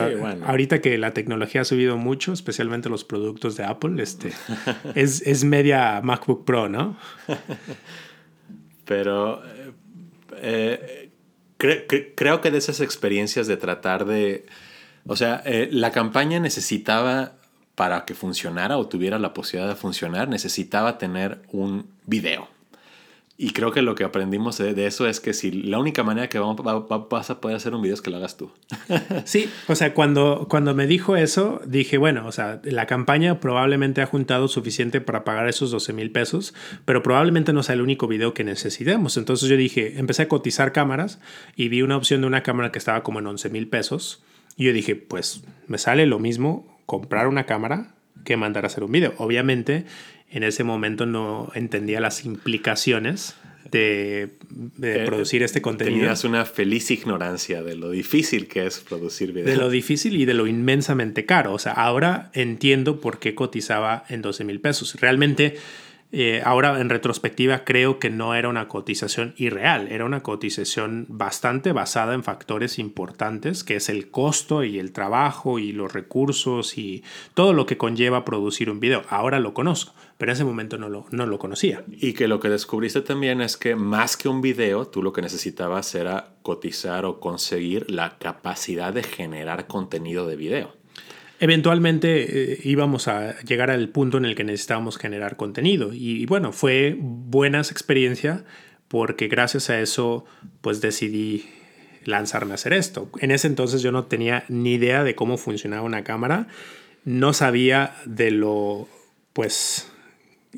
[0.45, 4.33] Ahorita que la tecnología ha subido mucho, especialmente los productos de Apple, este,
[4.95, 6.97] es, es, media MacBook Pro, ¿no?
[8.85, 9.43] Pero
[10.37, 11.11] eh,
[11.59, 14.47] eh, creo que de esas experiencias de tratar de...
[15.07, 17.42] O sea, eh, la campaña necesitaba
[17.75, 22.49] para que funcionara o tuviera la posibilidad de funcionar, necesitaba tener un video.
[23.39, 26.39] Y creo que lo que aprendimos de, eso es que si la única manera que
[26.39, 26.57] vamos,
[27.09, 28.53] vas a poder hacer un video es que lo hagas tú.
[29.25, 34.01] sí, o sea, cuando, cuando me dijo eso, dije, bueno, o sea, la campaña probablemente
[34.01, 36.55] ha juntado suficiente para pagar esos 12 mil pesos,
[36.85, 39.17] pero probablemente no sea el único video que necesitemos.
[39.17, 41.19] Entonces yo dije, empecé a cotizar cámaras
[41.57, 44.23] y vi una opción de una cámara que estaba como en 11 mil pesos.
[44.57, 48.85] Y yo dije, pues me sale lo mismo comprar una cámara que mandar a hacer
[48.85, 49.15] un video.
[49.17, 49.87] Obviamente
[50.31, 53.35] en ese momento no entendía las implicaciones
[53.71, 54.29] de,
[54.83, 56.01] eh, producir este contenido.
[56.01, 59.49] Tenías una feliz ignorancia de lo difícil que es producir videos.
[59.49, 61.55] De lo difícil y de lo inmensamente caro.
[61.55, 64.95] O sea, ahora entiendo por qué cotizaba en 12 mil pesos.
[65.01, 65.57] Realmente
[66.15, 71.73] eh, ahora en retrospectiva creo que no era una cotización irreal, era una cotización bastante
[71.73, 77.03] basada en factores importantes, que es el costo y el trabajo y los recursos y
[77.33, 79.03] todo lo que conlleva producir un video.
[79.09, 81.83] Ahora lo conozco, pero en ese momento no lo, no lo conocía.
[81.89, 85.23] Y que lo que descubriste también es que más que un video, tú lo que
[85.23, 90.82] necesitabas era cotizar o conseguir la capacidad de generar contenido de video
[91.43, 95.91] eventualmente eh, íbamos a llegar al punto en el que necesitábamos generar contenido.
[95.93, 98.45] Y, bueno, fue buena experiencia
[98.87, 100.25] porque gracias a eso
[100.61, 101.47] pues decidí
[102.05, 103.11] lanzarme a hacer esto.
[103.19, 106.47] En ese entonces yo no tenía ni idea de cómo funcionaba una cámara,
[107.05, 108.89] no sabía de lo
[109.33, 109.91] pues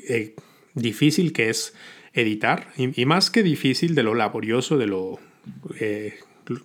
[0.07, 0.35] eh,
[0.75, 1.73] difícil que es
[2.13, 5.19] editar y, más que difícil de lo laborioso, de lo
[5.79, 6.19] eh,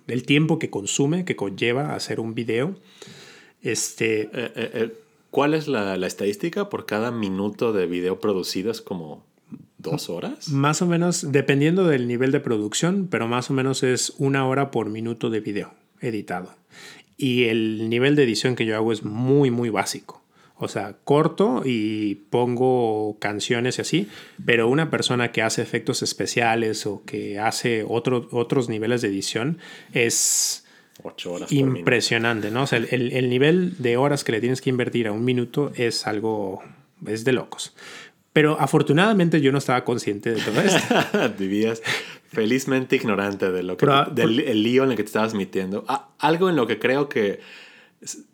[0.05, 2.75] del tiempo que consume, que conlleva hacer un video.
[3.61, 4.93] Este, eh, eh, eh,
[5.29, 8.71] ¿Cuál es la, estadística por cada minuto de video producido?
[8.71, 9.25] ¿Es como
[9.77, 10.49] dos horas?
[10.49, 14.71] Más o menos, dependiendo del nivel de producción, pero más o menos es una hora
[14.71, 16.53] por minuto de video editado.
[17.17, 20.21] Y el nivel de edición que yo hago es muy, muy básico.
[20.57, 24.07] O sea, corto y pongo canciones y así,
[24.45, 29.57] pero una persona que hace efectos especiales o que hace otros niveles de edición
[29.93, 30.65] es
[31.03, 31.51] horas.
[31.51, 32.63] Impresionante, ¿no?
[32.63, 35.71] O sea, el, el, nivel de horas que le tienes que invertir a un minuto
[35.75, 36.61] es algo,
[37.05, 37.75] es de locos.
[38.33, 40.95] Pero afortunadamente yo no estaba consciente de todo esto.
[41.37, 41.81] Vivías
[42.27, 45.85] felizmente ignorante de lo que, del el lío en el que te estabas metiendo.
[46.19, 47.41] algo en lo que creo que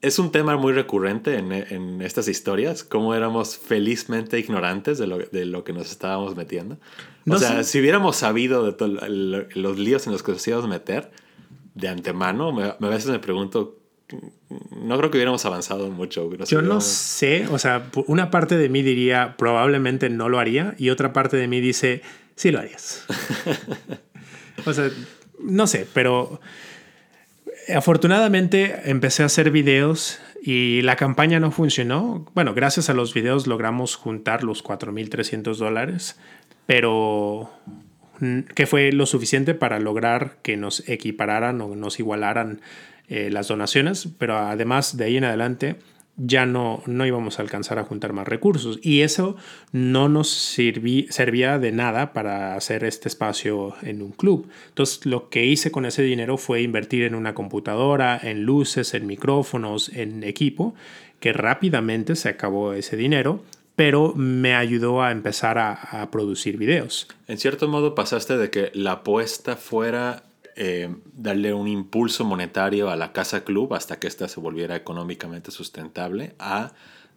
[0.01, 5.17] es un tema muy recurrente en, en, estas historias, cómo éramos felizmente ignorantes de lo,
[5.17, 6.77] de lo que nos estábamos metiendo.
[7.29, 11.11] O sea, si hubiéramos sabido de los líos en los que nos íbamos a meter,
[11.77, 13.77] de antemano, me, a veces me pregunto,
[14.71, 16.29] no creo que hubiéramos avanzado mucho.
[16.45, 20.89] Yo no sé, o sea, una parte de mí diría probablemente no lo haría y
[20.89, 22.01] otra parte de mí dice,
[22.35, 23.05] sí lo harías.
[24.65, 24.89] o sea,
[25.39, 26.39] no sé, pero
[27.75, 32.25] afortunadamente empecé a hacer videos y la campaña no funcionó.
[32.33, 36.17] Bueno, gracias a los videos logramos juntar los 4.300 dólares,
[36.65, 37.51] pero
[38.55, 42.61] que fue lo suficiente para lograr que nos equipararan o nos igualaran
[43.07, 45.77] eh, las donaciones, pero además de ahí en adelante
[46.17, 49.35] ya no, no íbamos a alcanzar a juntar más recursos y eso
[49.71, 54.49] no nos servía de nada para hacer este espacio en un club.
[54.69, 59.05] Entonces lo que hice con ese dinero fue invertir en una computadora, en luces, en
[59.05, 60.73] micrófonos, en equipo,
[61.19, 63.43] que rápidamente se acabó ese dinero
[63.77, 67.07] pero me ayudó a empezar a, producir videos.
[67.27, 70.23] En cierto modo pasaste de que la apuesta fuera
[70.55, 75.51] eh, darle un impulso monetario a la casa club hasta que ésta se volviera económicamente
[75.51, 76.71] sustentable a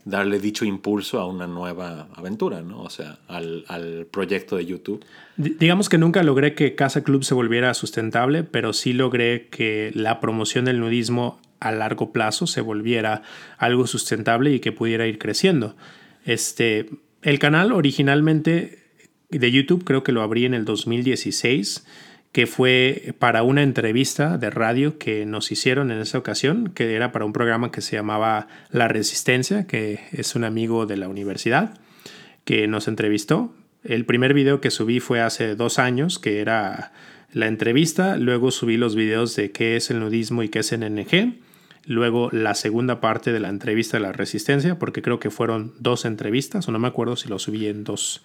[0.04, 2.82] darle dicho impulso a una nueva aventura, ¿no?
[2.82, 5.02] O sea, al, al proyecto de YouTube.
[5.38, 10.20] digamos que nunca logré que Casa Club se volviera sustentable, pero sí logré que la
[10.20, 13.22] promoción del nudismo a largo plazo se volviera
[13.56, 15.74] algo sustentable y que pudiera ir creciendo.
[16.24, 16.86] Este,
[17.22, 18.78] el canal originalmente
[19.30, 21.86] de YouTube creo que lo abrí en el 2016,
[22.32, 27.10] que fue para una entrevista de radio que nos hicieron en esa ocasión, que era
[27.12, 31.78] para un programa que se llamaba La Resistencia, que es un amigo de la universidad,
[32.44, 33.52] que nos entrevistó.
[33.82, 36.92] El primer video que subí fue hace dos años, que era
[37.32, 41.34] la entrevista, luego subí los videos de qué es el nudismo y qué es NNG
[41.86, 46.04] luego la segunda parte de la entrevista de la resistencia, porque creo que fueron dos
[46.04, 48.22] entrevistas, o no me acuerdo si lo subí en dos,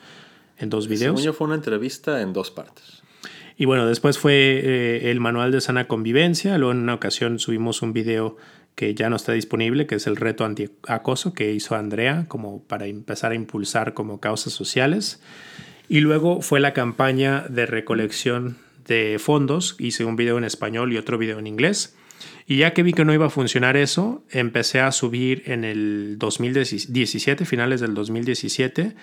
[0.58, 1.22] en dos videos.
[1.22, 3.04] Según fue una entrevista en dos partes.
[3.58, 7.82] Y bueno, después fue eh, el manual de sana convivencia, luego en una ocasión subimos
[7.82, 8.36] un video
[8.76, 12.88] que ya no está disponible, que es el reto antiacoso que hizo Andrea como para
[12.88, 15.22] empezar a impulsar como causas sociales.
[15.88, 20.98] Y luego fue la campaña de recolección de fondos, hice un video en español y
[20.98, 21.96] otro video en inglés
[22.48, 26.18] Y ya que vi que no iba a funcionar eso, empecé a subir en el
[26.20, 28.96] 2017, finales del 2017,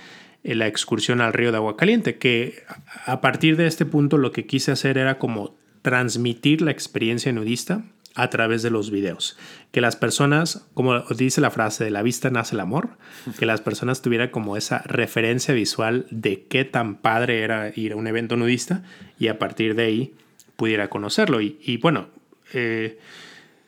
[0.45, 2.63] eh, la excursión al río de Agua Caliente, que
[3.05, 7.85] a partir de este punto lo que quise hacer era como transmitir la experiencia nudista
[8.15, 9.37] a través de los videos.
[9.71, 12.91] Que las personas, como dice la frase, de la vista nace el amor,
[13.39, 17.97] que las personas tuvieran como esa referencia visual de qué tan padre era ir a
[17.97, 18.83] un evento nudista
[19.19, 20.15] y a partir de ahí
[20.57, 21.41] pudiera conocerlo.
[21.41, 22.09] Y, bueno,
[22.53, 22.99] eh,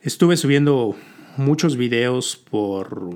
[0.05, 0.95] estuve subiendo
[1.37, 3.11] muchos videos por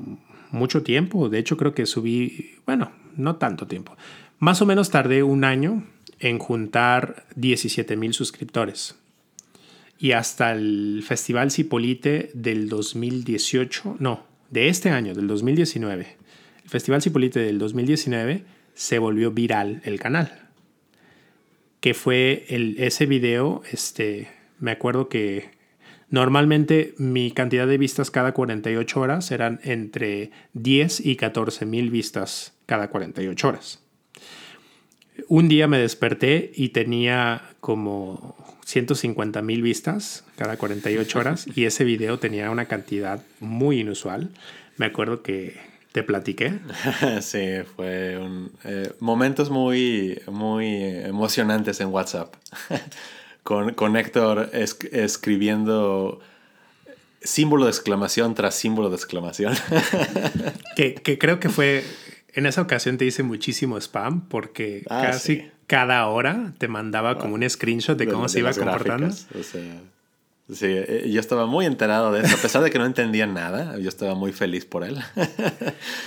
[0.50, 1.28] mucho tiempo.
[1.28, 3.96] De hecho, creo que subí, bueno, no tanto tiempo.
[4.38, 5.86] Más o menos tardé un año
[6.18, 8.96] en juntar 17 mil suscriptores
[9.98, 16.16] y hasta el Festival Cipolite del 2018, no, de este año, del 2019,
[16.64, 20.48] el Festival Cipolite del 2019 se volvió viral el canal.
[21.80, 24.28] Que fue el, ese video, este,
[24.58, 25.57] me acuerdo que
[26.10, 32.54] normalmente mi cantidad de vistas cada 48 horas eran entre 10 y 14 mil vistas
[32.66, 33.80] cada 48 horas.
[35.26, 41.84] Un día me desperté y tenía como 150 mil vistas cada 48 horas y ese
[41.84, 44.30] video tenía una cantidad muy inusual.
[44.76, 45.56] Me acuerdo que
[45.92, 46.58] te platiqué.
[47.20, 52.34] sí, fue un, eh, momentos muy, muy emocionantes en WhatsApp.
[53.48, 56.20] con, con Héctor escribiendo
[57.22, 59.54] símbolo de exclamación tras símbolo de exclamación.
[60.76, 61.82] que, que, creo que fue,
[62.34, 67.36] en esa ocasión te hice muchísimo spam porque ah, casi cada hora te mandaba como
[67.36, 69.06] un screenshot de cómo se iba comportando.
[69.06, 69.80] O sea,
[70.52, 73.78] sí, eh, yo estaba muy enterado de eso, a pesar de que no entendía nada,
[73.78, 74.98] yo estaba muy feliz por él.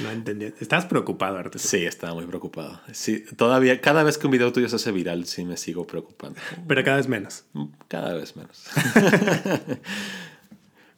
[0.02, 0.54] no entendía.
[0.60, 1.60] ¿Estás preocupado, Arturo?
[1.60, 2.80] Sí, estaba muy preocupado.
[2.92, 6.40] Sí, todavía, cada vez que un video tuyo se hace viral, sí me sigo preocupando.
[6.68, 7.44] Pero cada vez menos.
[7.54, 8.62] Mm, cada vez menos.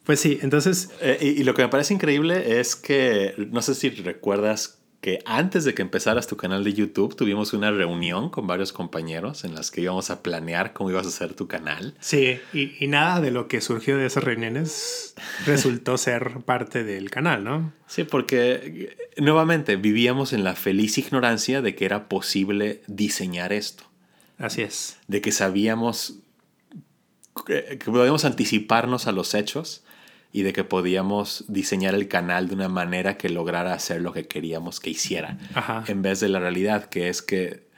[0.04, 0.90] pues sí, entonces...
[1.00, 5.18] Eh, y, y lo que me parece increíble es que, no sé si recuerdas que
[5.26, 9.54] antes de que empezaras tu canal de YouTube tuvimos una reunión con varios compañeros en
[9.54, 11.94] las que íbamos a planear cómo ibas a hacer tu canal.
[12.00, 17.44] Sí, y, nada de lo que surgió de esas reuniones resultó ser parte del canal,
[17.44, 17.74] ¿no?
[17.86, 23.84] Sí, porque nuevamente vivíamos en la feliz ignorancia de que era posible diseñar esto.
[24.38, 24.96] Así es.
[25.06, 26.14] De que sabíamos
[27.44, 29.83] que, que podíamos anticiparnos a los hechos
[30.34, 34.26] y de que podíamos diseñar el canal de una manera que lograra hacer lo que
[34.26, 35.38] queríamos que hiciera,
[35.86, 37.68] en vez de la realidad, que es que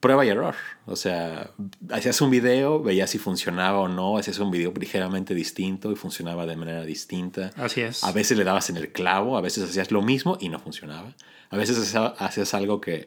[0.00, 0.56] prueba y error.
[0.84, 1.52] O sea,
[1.92, 6.44] hacías un video, veías si funcionaba o no, hacías un video ligeramente distinto y funcionaba
[6.44, 7.52] de manera distinta.
[7.54, 8.02] Así es.
[8.02, 11.14] A veces le dabas en el clavo, a veces hacías lo mismo y no funcionaba.
[11.50, 13.06] A veces hacías algo que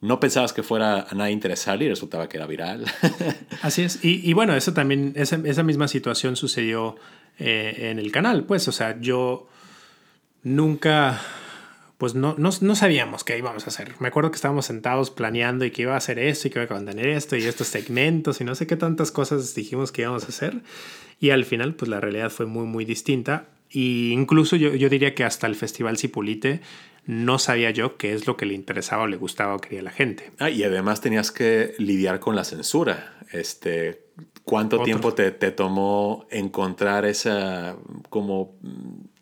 [0.00, 2.84] no pensabas que fuera a nadie interesar y resultaba que era viral.
[3.62, 4.04] Así es.
[4.04, 6.94] Y, bueno, eso también, esa, esa misma situación sucedió
[7.38, 9.48] eh, en el canal, pues, o sea, yo
[10.42, 11.20] nunca,
[11.98, 13.94] pues no, no, no, sabíamos qué íbamos a hacer.
[13.98, 16.64] Me acuerdo que estábamos sentados planeando y que iba a hacer esto y que iba
[16.64, 20.24] a contener esto y estos segmentos y no sé qué tantas cosas dijimos que íbamos
[20.24, 20.62] a hacer.
[21.20, 23.48] Y al final, pues la realidad fue muy, muy distinta.
[23.70, 26.60] Y incluso yo, yo diría que hasta el Festival Cipolite
[27.06, 29.90] no sabía yo qué es lo que le interesaba o le gustaba o quería la
[29.90, 30.30] gente.
[30.38, 33.18] Ah, y además tenías que lidiar con la censura.
[33.32, 34.05] Este,
[34.44, 37.30] ¿Cuánto tiempo te, te, tomó encontrar ese
[38.10, 38.54] como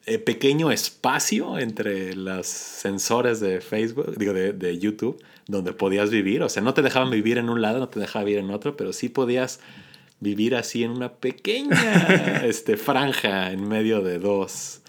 [0.05, 6.43] eh, pequeño espacio entre las sensores de Facebook, digo, de, de, YouTube, donde podías vivir?
[6.43, 8.77] O sea, no te dejaban vivir en un lado, no te dejaban vivir en otro,
[8.77, 9.61] pero sí podías
[10.21, 11.73] vivir así en una pequeña
[12.45, 14.83] este, franja en medio de dos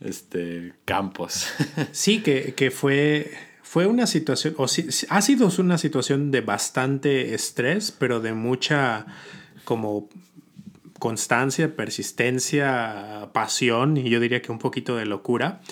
[0.00, 1.48] este, campos.
[1.92, 3.32] sí, que, que fue
[3.68, 9.06] fue una situación, o sí, ha sido una situación de bastante estrés, pero de mucha
[9.64, 10.08] como
[11.00, 15.62] constancia, persistencia, pasión y yo diría que un poquito de locura,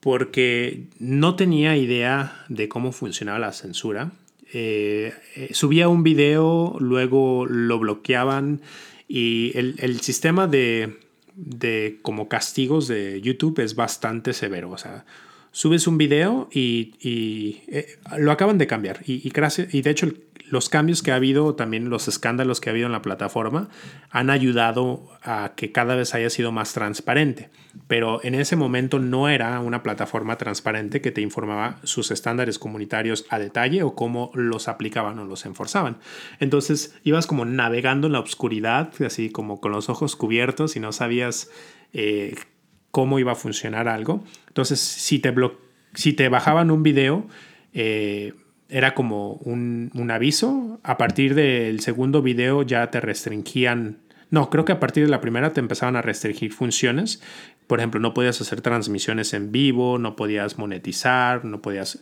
[0.00, 4.10] porque no tenía idea de cómo funcionaba la censura.
[4.52, 8.62] Eh, eh, subía un video, luego lo bloqueaban
[9.06, 10.98] y el, el sistema de,
[11.36, 14.70] de como castigos de YouTube es bastante severo.
[14.70, 15.04] O sea,
[15.58, 16.94] subes un video y,
[17.66, 19.00] eh, lo acaban de cambiar.
[19.04, 20.06] Y, y, de hecho
[20.48, 23.68] los cambios que ha habido, también los escándalos que ha habido en la plataforma,
[24.08, 27.50] han ayudado a que cada vez haya sido más transparente.
[27.88, 33.26] Pero en ese momento no era una plataforma transparente que te informaba sus estándares comunitarios
[33.28, 35.98] a detalle o cómo los aplicaban o los enforzaban.
[36.38, 40.92] Entonces ibas como navegando en la oscuridad, así como con los ojos cubiertos y no
[40.92, 41.50] sabías...
[41.92, 42.36] Eh,
[42.98, 44.24] cómo iba a funcionar algo.
[44.48, 45.32] Entonces, si te,
[45.94, 47.28] si te bajaban un video,
[47.72, 48.34] eh,
[48.68, 50.80] era como un, aviso.
[50.82, 53.98] A partir del segundo video ya te restringían
[54.32, 57.22] No, creo que a partir de la primera te empezaban a restringir funciones.
[57.68, 62.00] Por ejemplo, no podías hacer transmisiones en vivo, no podías monetizar, no podías...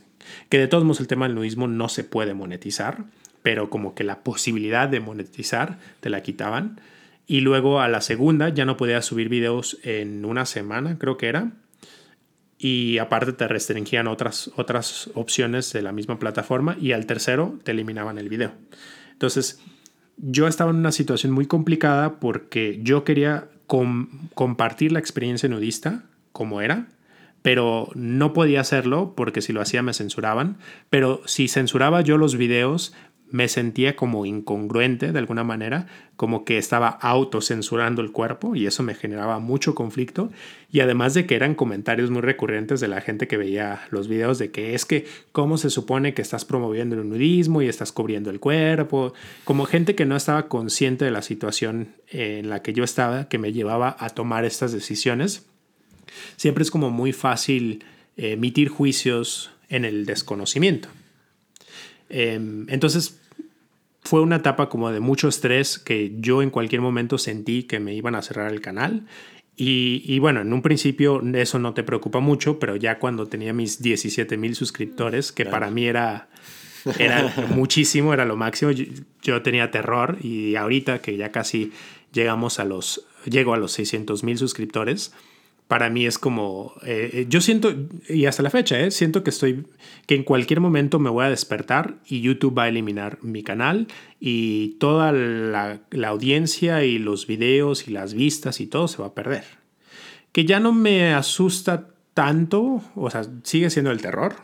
[0.48, 3.04] Que de todos modos el tema del nudismo no se puede monetizar,
[3.42, 6.80] pero como que la posibilidad de monetizar te la quitaban.
[7.26, 11.26] Y luego a la segunda ya no podías subir videos en una semana, creo que
[11.26, 11.52] era.
[12.58, 16.76] Y aparte te restringían otras, otras opciones de la misma plataforma.
[16.80, 18.52] Y al tercero te eliminaban el video.
[19.12, 19.60] Entonces,
[20.16, 26.60] yo estaba en una situación muy complicada porque yo quería compartir la experiencia nudista como
[26.60, 26.86] era,
[27.42, 30.56] pero no podía hacerlo porque si lo hacía me censuraban.
[30.90, 32.94] Pero si censuraba yo los videos,
[33.30, 38.82] me sentía como incongruente de alguna manera, como que estaba autocensurando el cuerpo y eso
[38.82, 40.30] me generaba mucho conflicto
[40.70, 44.38] y además de que eran comentarios muy recurrentes de la gente que veía los videos
[44.38, 48.30] de que es que cómo se supone que estás promoviendo el nudismo y estás cubriendo
[48.30, 49.12] el cuerpo,
[49.44, 53.38] como gente que no estaba consciente de la situación en la que yo estaba que
[53.38, 55.46] me llevaba a tomar estas decisiones.
[56.36, 57.84] Siempre es como muy fácil
[58.16, 60.88] emitir juicios en el desconocimiento.
[62.08, 63.20] Em, entonces
[64.02, 67.94] fue una etapa como de mucho estrés que yo en cualquier momento sentí que me
[67.94, 69.06] iban a cerrar el canal.
[69.58, 73.80] Y, bueno, en un principio eso no te preocupa mucho, pero ya cuando tenía mis
[73.80, 76.28] 17 mil suscriptores, que para mí era,
[76.98, 78.84] era muchísimo, era lo máximo, yo,
[79.22, 81.72] yo, tenía terror y ahorita que ya casi
[82.12, 85.14] llegamos a los, llego a los 600 mil suscriptores,
[85.68, 87.74] para mí es como, eh, eh, yo siento,
[88.08, 89.66] y hasta la fecha, eh, siento que estoy,
[90.06, 93.88] que en cualquier momento me voy a despertar y YouTube va a eliminar mi canal
[94.20, 99.08] y toda la, la audiencia y los videos y las vistas y todo se va
[99.08, 99.44] a perder.
[100.30, 104.36] Que ya no me asusta tanto, o sea, sigue siendo el terror,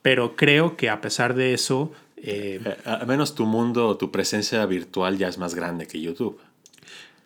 [0.00, 1.92] pero creo que a pesar de eso...
[2.24, 6.38] Eh, al menos tu mundo, tu presencia virtual ya es más grande que YouTube.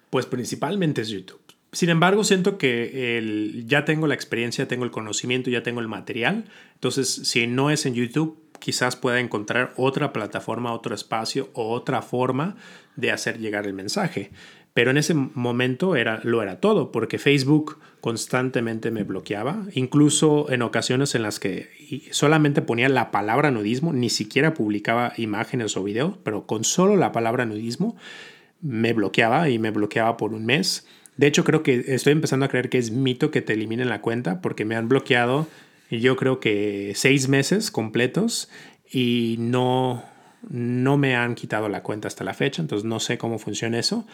[0.08, 1.45] Pues principalmente es YouTube.
[1.72, 5.88] Sin embargo, siento que el, ya tengo la experiencia, tengo el conocimiento, ya tengo el
[5.88, 6.44] material.
[6.74, 12.02] Entonces, si no es en YouTube, quizás pueda encontrar otra plataforma, otro espacio o otra
[12.02, 12.56] forma
[12.96, 14.30] de hacer llegar el mensaje.
[14.76, 20.60] Pero en ese momento era, lo era todo, porque Facebook constantemente me bloqueaba, incluso en
[20.60, 21.70] ocasiones en las que
[22.10, 27.10] solamente ponía la palabra nudismo, ni siquiera publicaba imágenes o videos, pero con solo la
[27.12, 27.96] palabra nudismo
[28.60, 30.86] me bloqueaba y me bloqueaba por un mes.
[31.16, 34.00] De hecho, creo que estoy empezando a creer que es mito que te eliminen la
[34.00, 35.48] cuenta porque me han bloqueado
[35.90, 38.48] yo creo que seis meses completos
[38.90, 40.04] y no,
[40.48, 44.06] no me han quitado la cuenta hasta la fecha, entonces no sé cómo funciona eso,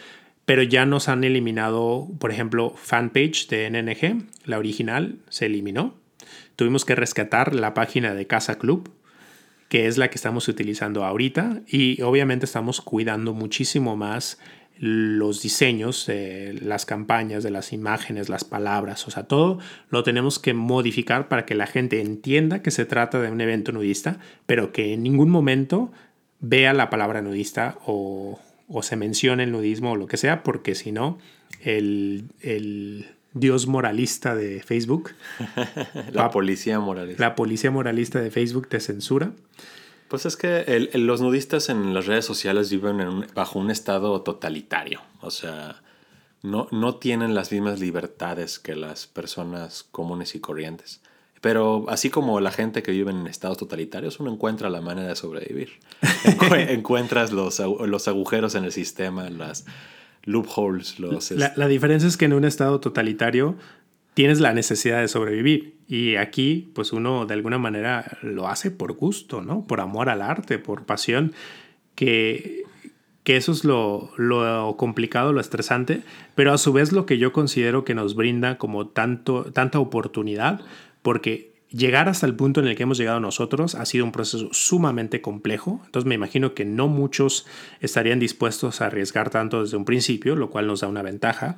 [0.45, 5.95] pero ya nos han eliminado, por ejemplo, fanpage de NNG, la original se eliminó.
[6.55, 8.91] Tuvimos que rescatar la página de Casa Club,
[9.69, 14.37] que es la que estamos utilizando ahorita y obviamente estamos cuidando muchísimo más
[14.83, 16.11] los diseños,
[16.61, 19.59] las campañas, de las imágenes, las palabras, o sea, todo
[19.89, 23.71] lo tenemos que modificar para que la gente entienda que se trata de un evento
[23.71, 25.89] nudista, pero que en ningún momento
[26.41, 28.41] vea la palabra nudista o,
[28.81, 31.17] se mencione el nudismo o lo que sea, porque si no,
[31.61, 35.11] el, el dios moralista de Facebook,
[36.11, 37.23] la policía moralista.
[37.23, 39.31] La policía moralista de Facebook te censura.
[40.13, 45.01] Pues es que los nudistas en las redes sociales viven bajo un estado totalitario.
[45.21, 45.81] O sea,
[46.43, 51.01] no, no tienen las mismas libertades que las personas comunes y corrientes.
[51.41, 55.15] Pero así como la gente que vive en estados totalitarios, uno encuentra la manera de
[55.15, 55.79] sobrevivir.
[56.69, 59.65] Encuentras los, los agujeros en el sistema, las
[60.25, 60.99] loopholes.
[60.99, 63.55] Los, la, la diferencia es que en un estado totalitario
[64.13, 65.75] tienes la necesidad de sobrevivir.
[65.87, 69.65] Y aquí, pues uno de alguna manera lo hace por gusto, ¿no?
[69.67, 71.33] Por amor al arte, por pasión,
[71.95, 72.63] que,
[73.23, 76.01] que eso es lo, lo, complicado, lo estresante,
[76.35, 80.61] pero a su vez lo que yo considero que nos brinda como tanto, tanta oportunidad,
[81.01, 84.49] porque llegar hasta el punto en el que hemos llegado nosotros ha sido un proceso
[84.51, 87.47] sumamente complejo, entonces me imagino que no muchos
[87.81, 91.57] estarían dispuestos a arriesgar tanto desde un principio, lo cual nos da una ventaja,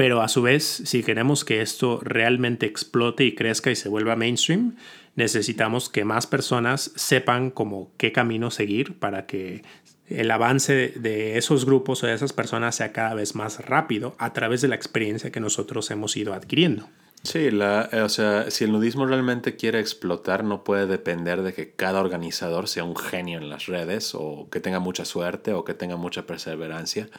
[0.00, 4.16] pero a su vez, si queremos que esto realmente explote y crezca y se vuelva
[4.16, 4.76] mainstream,
[5.14, 9.62] necesitamos que más personas sepan como qué camino seguir para que
[10.06, 14.32] el avance de esos grupos o de esas personas sea cada vez más rápido a
[14.32, 16.88] través de la experiencia que nosotros hemos ido adquiriendo.
[17.22, 21.72] Sí, la, o sea, si el nudismo realmente quiere explotar, no puede depender de que
[21.72, 25.74] cada organizador sea un genio en las redes o que tenga mucha suerte o que
[25.74, 27.10] tenga mucha perseverancia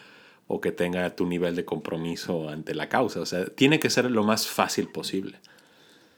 [0.48, 3.22] o que tenga tu nivel de compromiso ante la causa.
[3.22, 5.40] O sea, tiene que ser lo más fácil posible.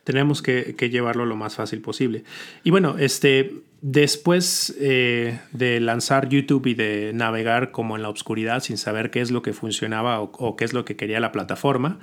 [0.03, 2.23] Tenemos que, llevarlo lo más fácil posible.
[2.63, 8.61] Y bueno, este, después eh, de lanzar YouTube y de navegar como en la oscuridad
[8.61, 11.31] sin saber qué es lo que funcionaba o, o, qué es lo que quería la
[11.31, 11.99] plataforma,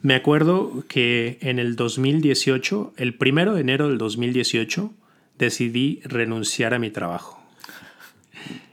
[0.00, 4.90] me acuerdo que en el 2018, el primero de enero del 2018,
[5.38, 7.41] decidí renunciar a mi trabajo.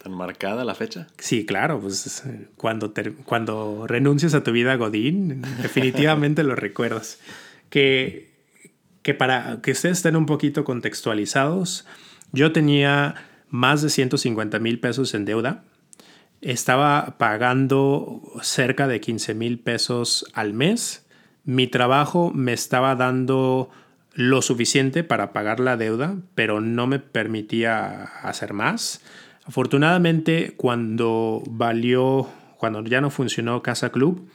[0.09, 1.07] ¿Tan marcada la fecha?
[1.17, 2.23] Sí, claro, pues
[2.57, 7.19] cuando, te, cuando renuncias a tu vida Godín, definitivamente lo recuerdas.
[7.69, 8.31] Que,
[9.03, 11.85] que para que ustedes estén un poquito contextualizados,
[12.31, 13.15] yo tenía
[13.49, 15.63] más de 150 mil pesos en deuda.
[16.41, 21.05] Estaba pagando cerca de 15 mil pesos al mes.
[21.43, 23.69] Mi trabajo me estaba dando
[24.13, 29.01] lo suficiente para pagar la deuda, pero no me permitía hacer más.
[29.49, 34.29] Afortunadamente, cuando valió, cuando ya no funcionó Casa Club,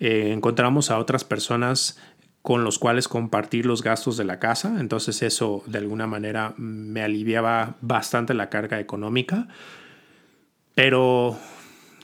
[0.00, 2.00] eh, encontramos a otras personas
[2.42, 4.80] con los cuales compartir los gastos de la casa.
[4.80, 9.46] Entonces eso de alguna manera me aliviaba bastante la carga económica.
[10.74, 11.38] Pero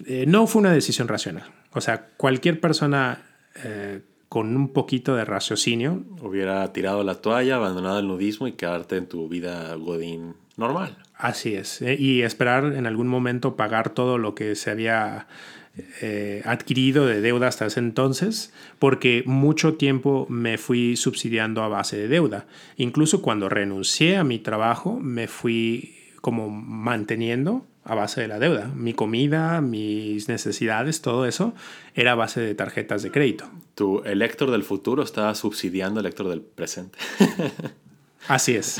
[0.07, 1.51] eh, no fue una decisión racional.
[1.73, 3.27] O sea, cualquier persona
[3.65, 6.05] eh, con un poquito de raciocinio...
[6.23, 10.97] Hubiera tirado la toalla, abandonado el nudismo y quedarte en tu vida godín normal.
[11.17, 11.81] Así es.
[11.83, 15.27] Eh, y esperar en algún momento pagar todo lo que se había
[16.01, 21.97] eh, adquirido de deuda hasta ese entonces, porque mucho tiempo me fui subsidiando a base
[21.97, 22.47] de deuda.
[22.77, 28.71] Incluso cuando renuncié a mi trabajo, me fui como manteniendo a base de la deuda.
[28.75, 31.55] Mi comida, mis necesidades, todo eso
[31.95, 33.49] era a base de tarjetas de crédito.
[33.75, 36.99] Tu elector del futuro estaba subsidiando el elector del presente.
[38.29, 38.79] Así es.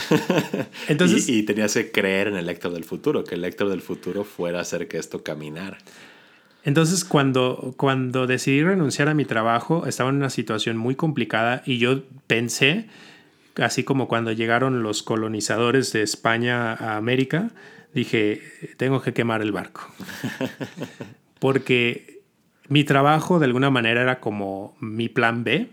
[0.89, 4.25] Entonces, y, tenías que creer en el Héctor del futuro, que el Héctor del futuro
[4.25, 5.79] fuera a hacer que esto caminara.
[6.65, 11.79] Entonces, cuando, cuando decidí renunciar a mi trabajo, estaba en una situación muy complicada y
[11.79, 12.89] yo pensé,
[13.55, 17.51] así como cuando llegaron los colonizadores de España a América,
[17.95, 18.43] dije,
[18.79, 19.89] tengo que quemar el barco.
[21.39, 22.23] Porque
[22.69, 25.69] mi trabajo de alguna manera era como mi plan B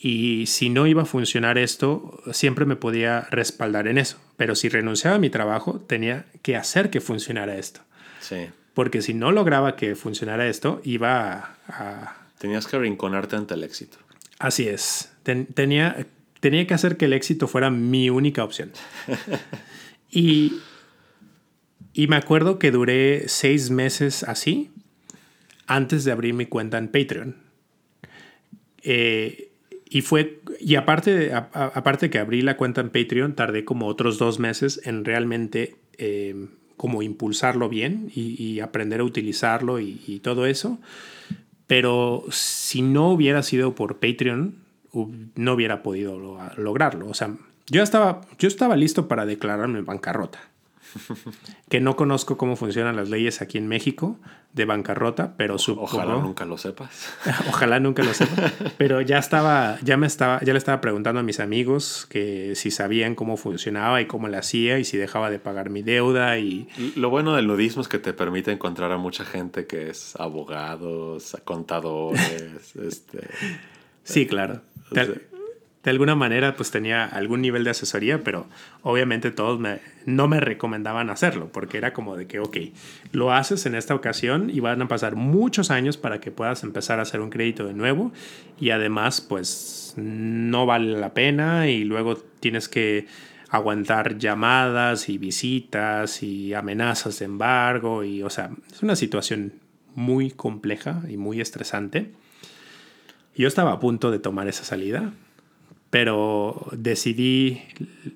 [0.00, 4.18] y si no iba a funcionar esto, siempre me podía respaldar en eso.
[4.36, 7.80] Pero si renunciaba a mi trabajo, tenía que hacer que funcionara esto.
[8.20, 8.46] Sí.
[8.74, 12.16] Porque si no lograba que funcionara esto, iba a...
[12.38, 13.98] Tenías que rinconarte ante el éxito.
[14.38, 15.10] Así es.
[15.24, 16.06] tenía,
[16.38, 18.70] tenía que hacer que el éxito fuera mi única opción.
[20.12, 20.60] y,
[21.92, 24.70] y me acuerdo que duré seis meses así
[25.66, 27.36] antes de abrir mi cuenta en Patreon.
[28.84, 29.47] Eh,
[29.90, 34.38] y fue, y aparte, aparte que abrí la cuenta en Patreon, tardé como otros dos
[34.38, 40.78] meses en realmente eh, como impulsarlo bien y, aprender a utilizarlo y, todo eso.
[41.66, 44.56] Pero si no hubiera sido por Patreon,
[45.34, 47.08] no hubiera podido lograrlo.
[47.08, 47.34] O sea,
[47.66, 50.40] yo estaba, yo estaba listo para declararme bancarrota.
[51.68, 54.18] que no conozco cómo funcionan las leyes aquí en México
[54.52, 55.84] de bancarrota, pero supongo...
[55.84, 57.12] Ojalá nunca lo sepas.
[57.48, 58.52] ojalá nunca lo sepas.
[58.78, 62.70] Pero ya estaba, ya me estaba, ya le estaba preguntando a mis amigos que si
[62.70, 66.66] sabían cómo funcionaba y cómo le hacía y si dejaba de pagar mi deuda y...
[66.96, 71.36] Lo bueno del nudismo es que te permite encontrar a mucha gente que es abogados,
[71.44, 73.28] contadores, este...
[74.02, 74.62] Sí, claro
[75.82, 78.46] de alguna manera pues tenía algún nivel de asesoría, pero
[78.82, 82.56] obviamente todos me, no me recomendaban hacerlo, porque era como de que, ok,
[83.12, 86.98] lo haces en esta ocasión y van a pasar muchos años para que puedas empezar
[86.98, 88.12] a hacer un crédito de nuevo
[88.58, 93.06] y además pues no vale la pena y luego tienes que
[93.50, 99.54] aguantar llamadas y visitas y amenazas de embargo y o sea, es una situación
[99.94, 102.12] muy compleja y muy estresante.
[103.34, 105.12] Yo estaba a punto de tomar esa salida,
[105.90, 107.62] pero decidí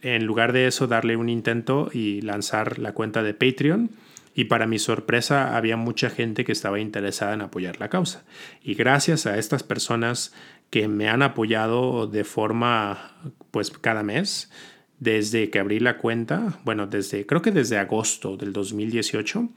[0.03, 3.91] en lugar de eso darle un intento y lanzar la cuenta de Patreon.
[4.35, 8.25] Y para mi sorpresa había mucha gente que estaba interesada en apoyar la causa.
[8.63, 10.33] Y gracias a estas personas
[10.71, 13.13] que me han apoyado de forma
[13.51, 14.51] pues cada mes
[14.99, 19.49] desde que abrí la cuenta, bueno, desde creo que desde agosto del 2018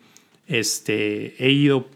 [0.47, 1.87] este he ido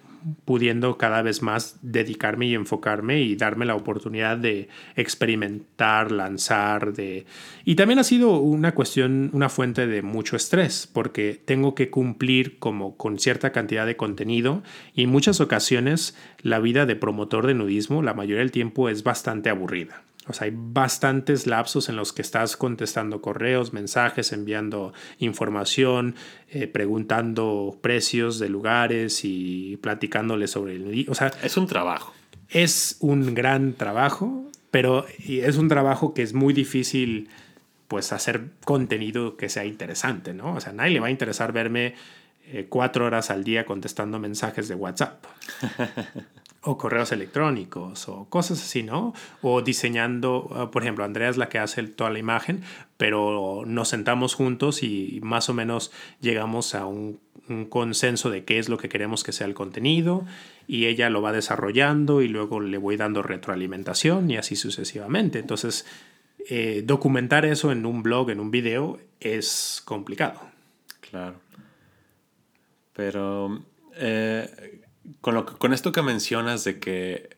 [0.45, 7.25] pudiendo cada vez más dedicarme y enfocarme y darme la oportunidad de experimentar, lanzar, de...
[7.65, 12.59] Y también ha sido una cuestión, una fuente de mucho estrés, porque tengo que cumplir
[12.59, 14.63] como con cierta cantidad de contenido
[14.93, 19.03] y en muchas ocasiones la vida de promotor de nudismo la mayoría del tiempo es
[19.03, 20.03] bastante aburrida.
[20.29, 26.15] O sea, hay bastantes lapsos en los que estás contestando correos, mensajes, enviando información,
[26.49, 31.07] eh, preguntando precios de lugares y platicándoles sobre el...
[31.09, 32.13] O sea, es un trabajo.
[32.47, 37.29] Es un gran trabajo, pero es un trabajo que es muy difícil
[37.87, 40.53] pues hacer contenido que sea interesante, ¿no?
[40.53, 41.95] O sea, a nadie le va a interesar verme
[42.45, 45.25] eh, cuatro horas al día contestando mensajes de WhatsApp.
[46.61, 49.13] o correos electrónicos o cosas así, ¿no?
[49.41, 52.61] O diseñando, ah, por ejemplo, Andrea es la que hace toda la imagen,
[52.97, 57.19] pero nos sentamos juntos y más o menos llegamos a un,
[57.69, 60.23] consenso de qué es lo que queremos que sea el contenido
[60.67, 65.39] y ella lo va desarrollando y luego le voy dando retroalimentación y así sucesivamente.
[65.39, 65.87] Entonces,
[66.47, 70.41] eh, documentar eso en un blog, en un video, es complicado.
[71.09, 71.37] Claro.
[72.93, 73.63] Pero
[73.95, 74.78] eh,
[75.21, 77.37] con, con esto que mencionas de que,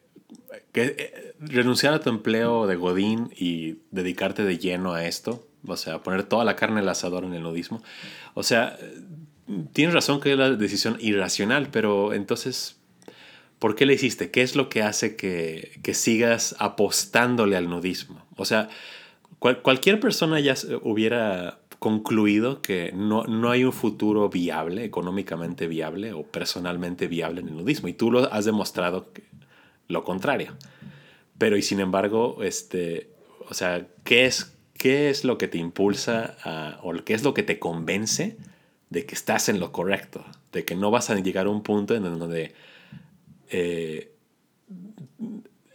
[0.74, 6.03] eh, renunciar a tu empleo de Godín y dedicarte de lleno a esto, o sea,
[6.03, 7.82] poner toda la carne al asador en el nudismo,
[8.34, 8.78] o sea,
[9.74, 12.78] tienes razón que es la decisión irracional, pero entonces,
[13.59, 14.32] ¿por qué le hiciste?
[14.32, 18.26] ¿Qué es lo que hace que, que sigas apostándole al nudismo?
[18.38, 18.69] O sea,
[19.39, 26.21] cualquier persona ya hubiera concluido que no, no hay un futuro viable, económicamente viable o
[26.21, 27.88] personalmente viable en el nudismo.
[27.88, 29.07] Y tú lo has demostrado
[29.88, 30.55] lo contrario.
[31.39, 33.09] Pero y sin embargo, este,
[33.49, 36.38] o sea, ¿qué es, qué es lo que te impulsa
[36.84, 38.38] o qué es lo que te convence
[38.91, 40.23] de que estás en lo correcto?
[40.51, 42.53] De que no vas a llegar a un punto en donde
[43.49, 44.11] eh,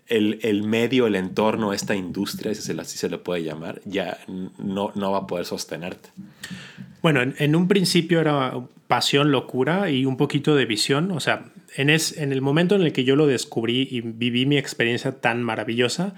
[0.08, 4.18] el, el, medio, el entorno, esta industria, si así se le puede llamar, ya
[4.58, 6.10] no, no va a poder sostenerte.
[7.02, 8.54] Bueno, en, en, un principio era
[8.86, 11.10] pasión, locura y un poquito de visión.
[11.12, 11.46] O sea,
[11.76, 15.20] en, es, en el momento en el que yo lo descubrí y viví mi experiencia
[15.20, 16.14] tan maravillosa,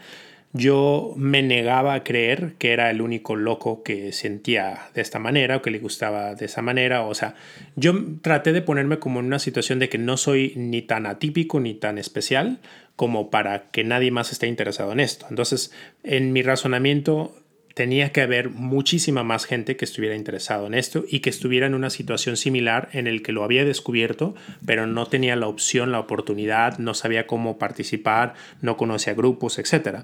[0.52, 5.56] yo me negaba a creer que era el único loco que sentía de esta manera
[5.56, 7.02] o que le gustaba de esa manera.
[7.02, 7.34] O sea,
[7.76, 11.60] yo traté de ponerme como en una situación de que no soy ni tan atípico
[11.60, 12.58] ni tan especial
[12.96, 15.26] como para que nadie más esté interesado en esto.
[15.30, 15.72] Entonces,
[16.02, 17.34] en mi razonamiento
[17.78, 21.76] tenía que haber muchísima más gente que estuviera interesado en esto y que estuviera en
[21.76, 24.34] una situación similar en el que lo había descubierto,
[24.66, 29.98] pero no tenía la opción, la oportunidad, no sabía cómo participar, no conocía grupos, etc.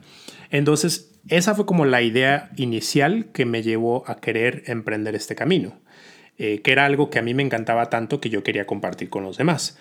[0.53, 5.81] Entonces, esa fue como la idea inicial que me llevó a querer emprender este camino,
[6.39, 9.25] eh, que era algo que a mí me encantaba tanto que yo quería compartir con
[9.25, 9.77] los demás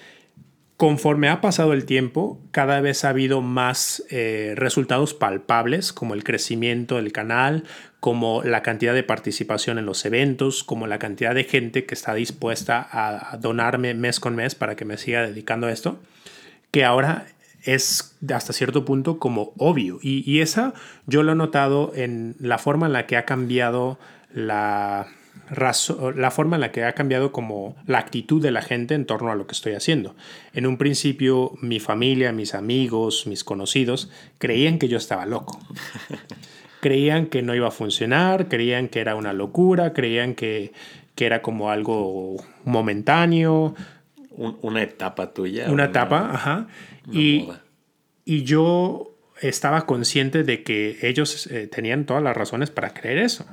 [0.77, 6.23] conforme ha pasado el tiempo, cada vez ha habido más eh, resultados palpables, como el
[6.23, 7.63] crecimiento del canal,
[7.99, 12.13] como la cantidad de participación en los eventos, como la cantidad de gente que está
[12.13, 15.99] dispuesta a donarme mes con mes para que me siga dedicando a esto,
[16.71, 17.27] que ahora
[17.63, 19.99] es hasta cierto punto como obvio.
[20.01, 20.73] Y, y esa
[21.05, 23.99] yo lo he notado en la forma en la que ha cambiado
[24.33, 25.07] la,
[25.49, 29.31] la forma en la que ha cambiado como la actitud de la gente en torno
[29.31, 30.15] a lo que estoy haciendo.
[30.53, 35.59] En un principio mi familia, mis amigos, mis conocidos creían que yo estaba loco.
[36.81, 40.71] creían que no iba a funcionar, creían que era una locura, creían que,
[41.15, 43.75] que era como algo momentáneo.
[44.37, 45.69] una etapa tuya.
[45.69, 46.67] Una, etapa, ajá.
[47.11, 47.49] y,
[48.25, 53.45] y yo estaba consciente de que ellos eh, tenían todas las razones para creer eso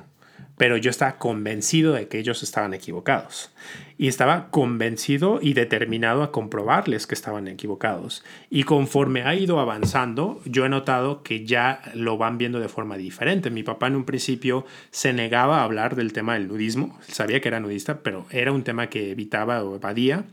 [0.61, 3.51] pero yo estaba convencido de que ellos estaban equivocados.
[3.97, 8.23] Y estaba convencido y determinado a comprobarles que estaban equivocados.
[8.51, 12.99] Y conforme ha ido avanzando, yo he notado que ya lo van viendo de forma
[12.99, 13.49] diferente.
[13.49, 17.01] Mi papá en un principio se negaba a hablar del tema del nudismo.
[17.09, 20.27] Sabía que era nudista, pero era un tema que evitaba o evadía.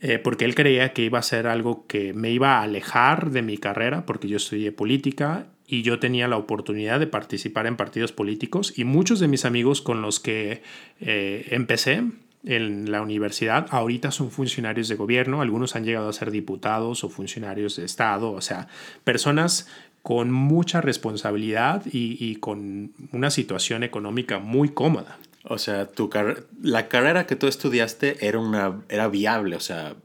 [0.00, 3.42] Eh, porque él creía que iba a ser algo que me iba a alejar de
[3.42, 8.10] mi carrera, porque yo estudié política y yo tenía la oportunidad de participar en partidos
[8.10, 10.62] políticos y muchos de mis amigos con los que
[11.00, 12.04] eh, empecé
[12.44, 17.10] en la universidad ahorita son funcionarios de gobierno, algunos han llegado a ser diputados o
[17.10, 18.68] funcionarios de Estado, o sea,
[19.04, 19.68] personas
[20.02, 25.18] con mucha responsabilidad y, con una situación económica muy cómoda.
[25.44, 26.08] O sea, tu
[26.62, 29.96] la carrera que tú estudiaste era, una, era viable, o sea,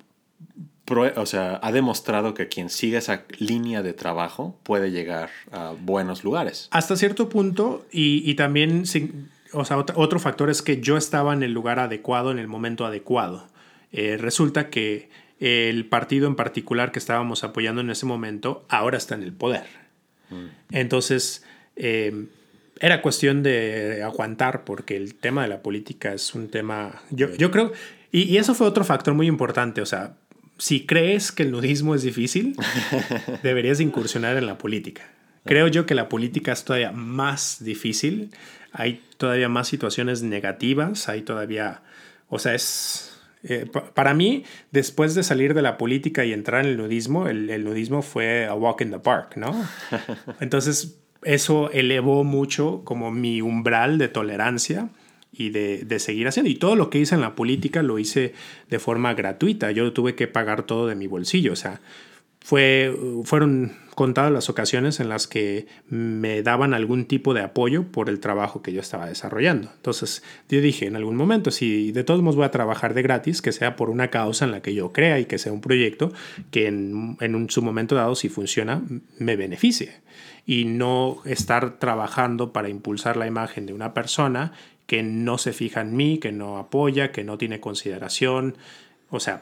[0.91, 6.23] o sea, ha demostrado que quien sigue esa línea de trabajo puede llegar a buenos
[6.23, 6.67] lugares.
[6.71, 8.83] Hasta cierto punto, y, también,
[9.53, 12.85] o sea, otro, factor es que yo estaba en el lugar adecuado, en el momento
[12.85, 13.47] adecuado.
[13.91, 15.09] Eh, resulta que
[15.39, 19.65] el partido en particular que estábamos apoyando en ese momento ahora está en el poder.
[20.29, 20.45] Mm.
[20.71, 22.25] Entonces, eh,
[22.79, 27.51] era cuestión de aguantar porque el tema de la política es un tema, yo, yo
[27.51, 27.71] creo,
[28.11, 30.17] y, y, eso fue otro factor muy importante, o sea,
[30.63, 32.55] si crees que el nudismo es difícil,
[33.43, 35.03] deberías incursionar en la política.
[35.43, 38.31] Creo yo que la política es todavía más difícil,
[38.71, 41.81] hay todavía más situaciones negativas, hay todavía,
[42.29, 43.09] o sea, es...
[43.43, 47.49] Eh, para mí, después de salir de la política y entrar en el nudismo, el,
[47.49, 49.53] el, nudismo fue a walk in the park, ¿no?
[50.39, 54.87] Entonces, eso elevó mucho como mi umbral de tolerancia
[55.33, 56.49] y de, de, seguir haciendo.
[56.49, 58.33] Y todo lo que hice en la política lo hice
[58.69, 59.71] de forma gratuita.
[59.71, 61.53] Yo tuve que pagar todo de mi bolsillo.
[61.53, 61.81] O sea,
[62.43, 68.09] fue, fueron contadas las ocasiones en las que me daban algún tipo de apoyo por
[68.09, 69.71] el trabajo que yo estaba desarrollando.
[69.73, 73.41] Entonces yo dije en algún momento, si de todos modos voy a trabajar de gratis,
[73.41, 76.11] que sea por una causa en la que yo crea y que sea un proyecto
[76.51, 78.81] que en, en un, su momento dado, si funciona,
[79.19, 80.01] me beneficie.
[80.45, 84.51] Y no estar trabajando para impulsar la imagen de una persona
[84.87, 88.57] que no se fija en mí, que no apoya, que no tiene consideración.
[89.09, 89.41] O sea,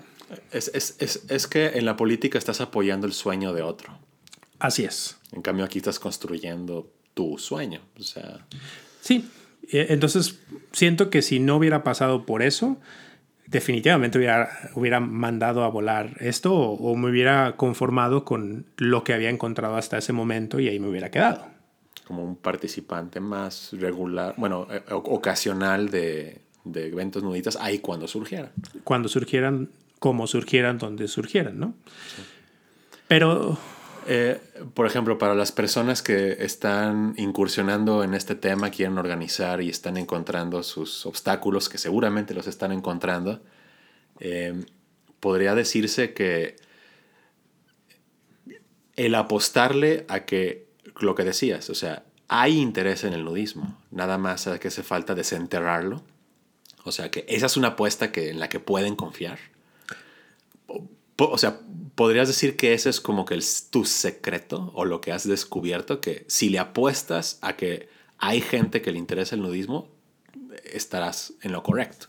[0.51, 3.97] es, es, es, es, que en la política estás apoyando el sueño de otro.
[4.59, 5.17] Así es.
[5.31, 7.81] En cambio, aquí estás construyendo tu sueño.
[7.99, 8.45] O sea.
[9.01, 9.29] Sí.
[9.71, 10.39] Entonces,
[10.71, 12.77] siento que si no hubiera pasado por eso,
[13.47, 19.13] definitivamente hubiera, hubiera mandado a volar esto o, o, me hubiera conformado con lo que
[19.13, 21.50] había encontrado hasta ese momento y ahí me hubiera quedado.
[22.11, 28.51] Como un participante más regular, bueno, ocasional de, de eventos nuditas, ahí cuando surgieran.
[28.83, 31.73] Cuando surgieran como surgieran donde surgieran, ¿no?
[32.13, 32.21] Sí.
[33.07, 33.57] Pero...
[34.07, 34.41] Eh,
[34.73, 39.95] por ejemplo, para las personas que están incursionando en este tema, quieren organizar y están
[39.95, 43.41] encontrando sus obstáculos, que seguramente los están encontrando,
[44.19, 44.65] eh,
[45.21, 46.57] podría decirse que
[48.95, 54.17] el apostarle a que, lo que decías, o sea, hay interés en el nudismo, nada
[54.17, 56.03] más que hace falta desenterrarlo.
[56.83, 59.37] O sea, que esa es una apuesta que, en la que pueden confiar
[61.29, 61.59] o sea,
[61.95, 66.01] podrías decir que ese es como que el, tu secreto o lo que has descubierto,
[66.01, 69.87] que si le apuestas a que hay gente que le interesa el nudismo,
[70.63, 72.07] estarás en lo correcto.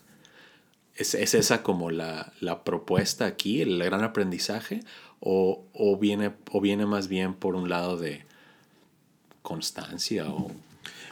[0.95, 4.81] ¿Es, es esa como la, la, propuesta aquí, el gran aprendizaje?
[5.19, 8.25] O, o, viene, ¿O viene más bien por un lado de
[9.43, 10.51] constancia o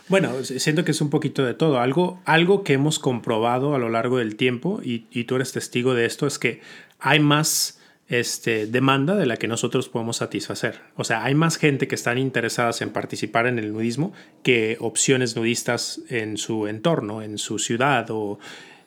[0.07, 1.79] bueno, siento que es un poquito de todo.
[1.79, 5.93] Algo, algo que hemos comprobado a lo largo del tiempo, y, y, tú eres testigo
[5.93, 6.59] de esto, es que
[6.99, 7.79] hay más
[8.11, 10.81] este, demanda de la que nosotros podemos satisfacer.
[10.97, 14.11] O sea, hay más gente que están interesadas en participar en el nudismo
[14.43, 18.37] que opciones nudistas en su entorno, en su ciudad o,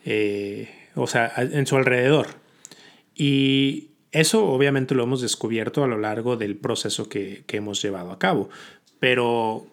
[0.05, 2.27] eh, o sea, en su alrededor.
[3.15, 8.13] Y eso obviamente lo hemos descubierto a lo largo del proceso que, que hemos llevado
[8.13, 8.51] a cabo.
[9.01, 9.67] Pero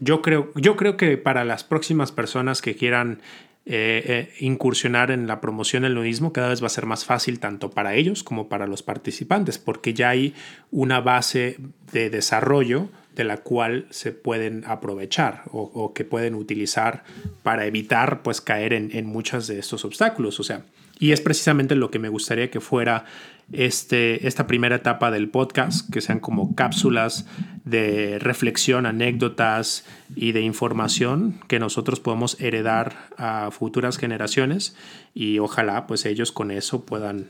[0.00, 3.20] yo creo, yo creo que para las próximas personas que quieran
[3.64, 7.38] eh, eh, incursionar en la promoción del nudismo cada vez va a ser más fácil
[7.38, 10.34] tanto para ellos como para los participantes, porque ya hay
[10.72, 11.58] una base
[11.92, 17.04] de desarrollo de la cual se pueden aprovechar o, que pueden utilizar
[17.44, 20.40] para evitar pues caer en, en muchos de estos obstáculos.
[20.40, 20.64] O sea,
[20.98, 23.04] y es precisamente lo que me gustaría que fuera
[23.50, 27.26] este, esta primera etapa del podcast, que sean como cápsulas
[27.64, 29.84] de reflexión, anécdotas
[30.14, 34.76] y de información que nosotros podemos heredar a futuras generaciones
[35.14, 37.28] y ojalá pues ellos con eso puedan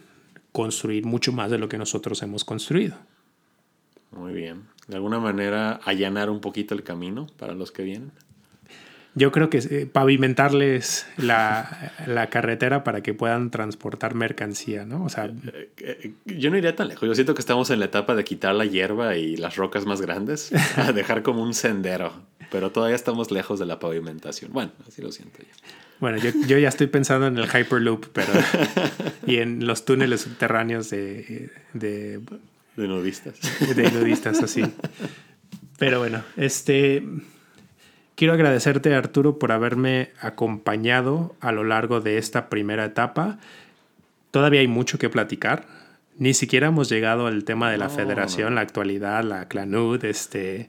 [0.52, 2.96] construir mucho más de lo que nosotros hemos construido.
[4.10, 4.64] Muy bien.
[4.88, 8.12] De alguna manera allanar un poquito el camino para los que vienen
[9.14, 15.04] yo creo que eh, pavimentarles la, la, carretera para que puedan transportar mercancía, ¿no?
[15.04, 17.06] O sea, eh, eh, yo no iría tan lejos.
[17.06, 20.00] Yo siento que estamos en la etapa de quitar la hierba y las rocas más
[20.00, 22.12] grandes, a dejar como un sendero,
[22.50, 24.52] pero todavía estamos lejos de la pavimentación.
[24.52, 25.54] Bueno, así lo siento yo.
[26.00, 28.32] Bueno, yo, yo ya estoy pensando en el Hyperloop, pero
[29.26, 32.20] y en los túneles subterráneos de, de,
[32.76, 33.38] de nudistas.
[33.76, 34.64] De nudistas, así.
[35.78, 37.02] Pero bueno, este
[38.14, 43.38] Quiero agradecerte, Arturo, por haberme acompañado a lo largo de esta primera etapa.
[44.30, 45.66] Todavía hay mucho que platicar.
[46.18, 48.56] Ni siquiera hemos llegado al tema de la no, federación, no.
[48.56, 50.68] la actualidad, la clanud, este...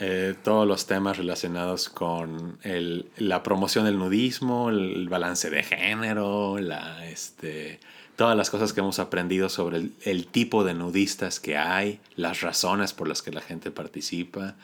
[0.00, 6.58] Eh, todos los temas relacionados con el, la promoción del nudismo, el balance de género,
[6.58, 7.80] la, este,
[8.16, 12.42] todas las cosas que hemos aprendido sobre el, el tipo de nudistas que hay, las
[12.42, 14.56] razones por las que la gente participa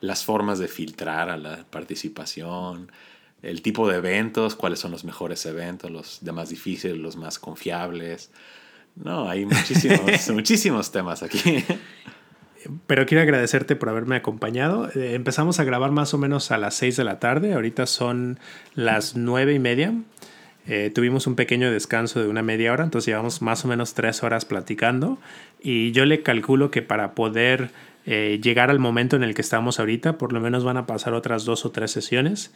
[0.00, 2.90] las formas de filtrar a la participación,
[3.42, 7.38] el tipo de eventos, cuáles son los mejores eventos, los de más difíciles, los más
[7.38, 8.30] confiables.
[8.96, 11.64] No, hay muchísimos, muchísimos temas aquí.
[12.86, 14.88] Pero quiero agradecerte por haberme acompañado.
[14.94, 17.54] Eh, empezamos a grabar más o menos a las 6 de la tarde.
[17.54, 18.38] Ahorita son
[18.74, 19.94] las nueve y media.
[20.66, 24.24] Eh, tuvimos un pequeño descanso de una media hora, entonces llevamos más o menos tres
[24.24, 25.18] horas platicando.
[25.60, 27.70] Y yo le calculo que para poder
[28.06, 31.12] eh, llegar al momento en el que estamos ahorita, por lo menos van a pasar
[31.12, 32.52] otras dos o tres sesiones.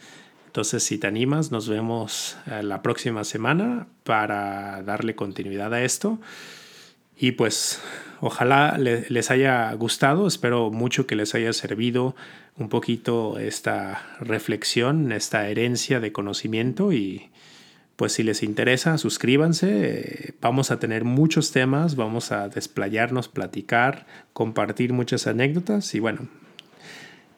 [0.47, 6.19] Entonces, si te animas, nos vemos eh, la próxima semana para darle continuidad a esto.
[7.17, 7.81] Y pues
[8.19, 12.15] ojalá les haya gustado, espero mucho que les haya servido
[12.57, 17.29] un poquito esta reflexión, esta herencia de conocimiento y
[18.01, 20.33] pues si les interesa, suscríbanse.
[20.41, 26.21] Vamos a tener muchos temas, vamos a desplayarnos, platicar, compartir muchas anécdotas y bueno,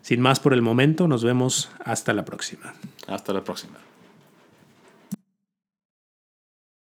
[0.02, 2.76] sin más por el momento, nos vemos hasta la próxima.
[3.08, 3.78] Hasta la próxima.